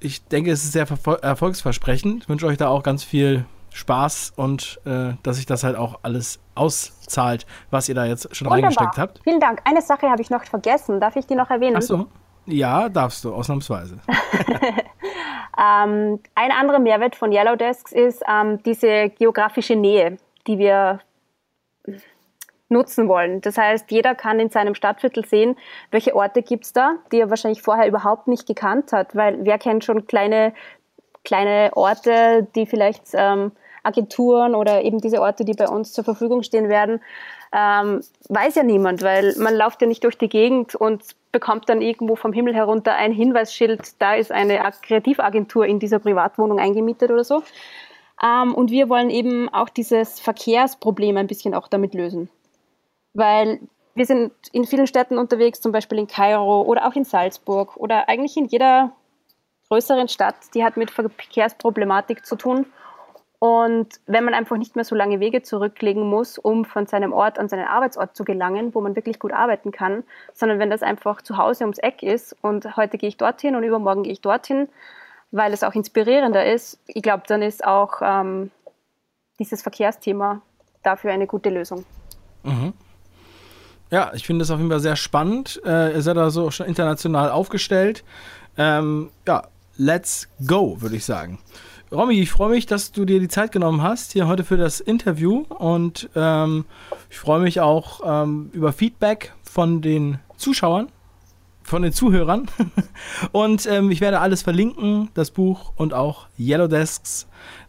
Ich 0.00 0.24
denke, 0.24 0.50
es 0.50 0.64
ist 0.64 0.72
sehr 0.72 0.88
erfolgsversprechend. 1.22 2.24
Ich 2.24 2.28
wünsche 2.28 2.46
euch 2.46 2.56
da 2.56 2.66
auch 2.66 2.82
ganz 2.82 3.04
viel 3.04 3.44
Spaß 3.72 4.32
und 4.34 4.80
äh, 4.86 5.12
dass 5.22 5.36
sich 5.36 5.46
das 5.46 5.62
halt 5.62 5.76
auch 5.76 6.00
alles 6.02 6.40
auszahlt, 6.56 7.46
was 7.70 7.88
ihr 7.88 7.94
da 7.94 8.06
jetzt 8.06 8.34
schon 8.34 8.46
Wunderbar. 8.46 8.70
reingesteckt 8.70 8.98
habt. 8.98 9.20
Vielen 9.22 9.38
Dank. 9.38 9.60
Eine 9.64 9.82
Sache 9.82 10.08
habe 10.08 10.20
ich 10.20 10.30
noch 10.30 10.42
vergessen. 10.44 10.98
Darf 10.98 11.14
ich 11.14 11.26
die 11.26 11.36
noch 11.36 11.50
erwähnen? 11.50 11.76
Ach 11.78 11.82
so. 11.82 12.08
Ja, 12.52 12.88
darfst 12.88 13.24
du, 13.24 13.34
ausnahmsweise. 13.34 13.98
ähm, 15.58 16.20
ein 16.34 16.52
anderer 16.52 16.78
Mehrwert 16.78 17.16
von 17.16 17.32
Yellow 17.32 17.56
Desks 17.56 17.92
ist 17.92 18.22
ähm, 18.28 18.62
diese 18.62 19.10
geografische 19.10 19.76
Nähe, 19.76 20.18
die 20.46 20.58
wir 20.58 21.00
nutzen 22.70 23.08
wollen. 23.08 23.40
Das 23.40 23.58
heißt, 23.58 23.90
jeder 23.90 24.14
kann 24.14 24.40
in 24.40 24.48
seinem 24.48 24.74
Stadtviertel 24.74 25.24
sehen, 25.26 25.56
welche 25.90 26.14
Orte 26.14 26.42
gibt 26.42 26.64
es 26.64 26.72
da, 26.72 26.94
die 27.12 27.20
er 27.20 27.30
wahrscheinlich 27.30 27.62
vorher 27.62 27.88
überhaupt 27.88 28.28
nicht 28.28 28.46
gekannt 28.46 28.92
hat, 28.92 29.14
weil 29.16 29.44
wer 29.44 29.58
kennt 29.58 29.84
schon 29.84 30.06
kleine, 30.06 30.54
kleine 31.24 31.70
Orte, 31.74 32.46
die 32.54 32.66
vielleicht 32.66 33.02
ähm, 33.14 33.52
Agenturen 33.82 34.54
oder 34.54 34.82
eben 34.82 35.00
diese 35.00 35.20
Orte, 35.20 35.44
die 35.44 35.54
bei 35.54 35.68
uns 35.68 35.92
zur 35.92 36.04
Verfügung 36.04 36.42
stehen 36.42 36.68
werden, 36.68 37.00
ähm, 37.52 38.00
weiß 38.28 38.54
ja 38.54 38.62
niemand, 38.62 39.02
weil 39.02 39.34
man 39.38 39.56
läuft 39.56 39.80
ja 39.82 39.88
nicht 39.88 40.04
durch 40.04 40.16
die 40.16 40.28
Gegend 40.28 40.74
und 40.74 41.02
bekommt 41.32 41.68
dann 41.68 41.80
irgendwo 41.80 42.16
vom 42.16 42.32
Himmel 42.32 42.54
herunter 42.54 42.94
ein 42.94 43.12
Hinweisschild, 43.12 44.00
da 44.00 44.14
ist 44.14 44.32
eine 44.32 44.60
Kreativagentur 44.82 45.66
in 45.66 45.78
dieser 45.78 45.98
Privatwohnung 45.98 46.58
eingemietet 46.58 47.10
oder 47.10 47.24
so. 47.24 47.42
Ähm, 48.22 48.54
und 48.54 48.70
wir 48.70 48.88
wollen 48.88 49.10
eben 49.10 49.48
auch 49.48 49.68
dieses 49.68 50.20
Verkehrsproblem 50.20 51.16
ein 51.16 51.26
bisschen 51.26 51.54
auch 51.54 51.68
damit 51.68 51.94
lösen 51.94 52.28
weil 53.14 53.60
wir 53.94 54.06
sind 54.06 54.32
in 54.52 54.64
vielen 54.64 54.86
Städten 54.86 55.18
unterwegs, 55.18 55.60
zum 55.60 55.72
Beispiel 55.72 55.98
in 55.98 56.06
Kairo 56.06 56.62
oder 56.62 56.86
auch 56.86 56.94
in 56.94 57.04
Salzburg 57.04 57.76
oder 57.76 58.08
eigentlich 58.08 58.36
in 58.36 58.46
jeder 58.46 58.92
größeren 59.68 60.08
Stadt, 60.08 60.36
die 60.54 60.64
hat 60.64 60.76
mit 60.76 60.90
Verkehrsproblematik 60.90 62.24
zu 62.24 62.36
tun. 62.36 62.66
Und 63.40 64.00
wenn 64.06 64.24
man 64.24 64.34
einfach 64.34 64.58
nicht 64.58 64.76
mehr 64.76 64.84
so 64.84 64.94
lange 64.94 65.18
Wege 65.18 65.40
zurücklegen 65.42 66.06
muss, 66.06 66.36
um 66.36 66.66
von 66.66 66.86
seinem 66.86 67.14
Ort 67.14 67.38
an 67.38 67.48
seinen 67.48 67.66
Arbeitsort 67.66 68.14
zu 68.14 68.22
gelangen, 68.22 68.74
wo 68.74 68.82
man 68.82 68.94
wirklich 68.94 69.18
gut 69.18 69.32
arbeiten 69.32 69.72
kann, 69.72 70.04
sondern 70.34 70.58
wenn 70.58 70.68
das 70.68 70.82
einfach 70.82 71.22
zu 71.22 71.38
Hause 71.38 71.64
ums 71.64 71.78
Eck 71.78 72.02
ist 72.02 72.36
und 72.42 72.76
heute 72.76 72.98
gehe 72.98 73.08
ich 73.08 73.16
dorthin 73.16 73.56
und 73.56 73.62
übermorgen 73.62 74.02
gehe 74.02 74.12
ich 74.12 74.20
dorthin, 74.20 74.68
weil 75.30 75.54
es 75.54 75.64
auch 75.64 75.72
inspirierender 75.72 76.52
ist, 76.52 76.78
ich 76.86 77.02
glaube, 77.02 77.22
dann 77.26 77.40
ist 77.40 77.64
auch 77.64 78.02
ähm, 78.02 78.50
dieses 79.38 79.62
Verkehrsthema 79.62 80.42
dafür 80.82 81.12
eine 81.12 81.26
gute 81.26 81.48
Lösung. 81.48 81.86
Mhm. 82.42 82.74
Ja, 83.90 84.12
ich 84.12 84.26
finde 84.26 84.42
das 84.42 84.50
auf 84.50 84.58
jeden 84.58 84.70
Fall 84.70 84.80
sehr 84.80 84.96
spannend. 84.96 85.62
Äh, 85.64 85.94
ihr 85.94 86.02
seid 86.02 86.18
da 86.18 86.28
so 86.28 86.50
schon 86.50 86.66
international 86.66 87.30
aufgestellt. 87.30 88.04
Ähm, 88.58 89.10
ja, 89.26 89.44
let's 89.78 90.28
go, 90.46 90.76
würde 90.82 90.96
ich 90.96 91.06
sagen. 91.06 91.38
Romy, 91.92 92.20
ich 92.20 92.30
freue 92.30 92.50
mich, 92.50 92.66
dass 92.66 92.92
du 92.92 93.04
dir 93.04 93.18
die 93.18 93.26
Zeit 93.26 93.50
genommen 93.50 93.82
hast 93.82 94.12
hier 94.12 94.28
heute 94.28 94.44
für 94.44 94.56
das 94.56 94.78
Interview 94.78 95.44
und 95.48 96.08
ähm, 96.14 96.64
ich 97.10 97.18
freue 97.18 97.40
mich 97.40 97.60
auch 97.60 98.00
ähm, 98.04 98.50
über 98.52 98.72
Feedback 98.72 99.32
von 99.42 99.82
den 99.82 100.20
Zuschauern, 100.36 100.88
von 101.64 101.82
den 101.82 101.92
Zuhörern 101.92 102.48
und 103.32 103.66
ähm, 103.66 103.90
ich 103.90 104.00
werde 104.00 104.20
alles 104.20 104.42
verlinken, 104.42 105.10
das 105.14 105.32
Buch 105.32 105.72
und 105.74 105.92
auch 105.92 106.28
Yellow 106.38 106.68
Desks. 106.68 107.26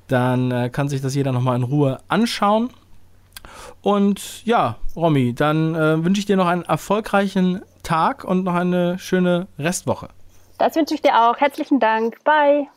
Dann 0.07 0.51
äh, 0.51 0.69
kann 0.69 0.87
sich 0.87 1.01
das 1.01 1.15
jeder 1.15 1.31
nochmal 1.31 1.55
in 1.55 1.63
Ruhe 1.63 1.97
anschauen. 2.07 2.69
Und 3.81 4.45
ja, 4.45 4.77
Romy, 4.95 5.33
dann 5.33 5.73
äh, 5.73 6.05
wünsche 6.05 6.19
ich 6.19 6.27
dir 6.27 6.37
noch 6.37 6.47
einen 6.47 6.63
erfolgreichen 6.63 7.61
Tag 7.81 8.23
und 8.23 8.43
noch 8.43 8.53
eine 8.53 8.99
schöne 8.99 9.47
Restwoche. 9.57 10.09
Das 10.59 10.75
wünsche 10.75 10.93
ich 10.93 11.01
dir 11.01 11.19
auch. 11.19 11.37
Herzlichen 11.37 11.79
Dank. 11.79 12.23
Bye. 12.23 12.67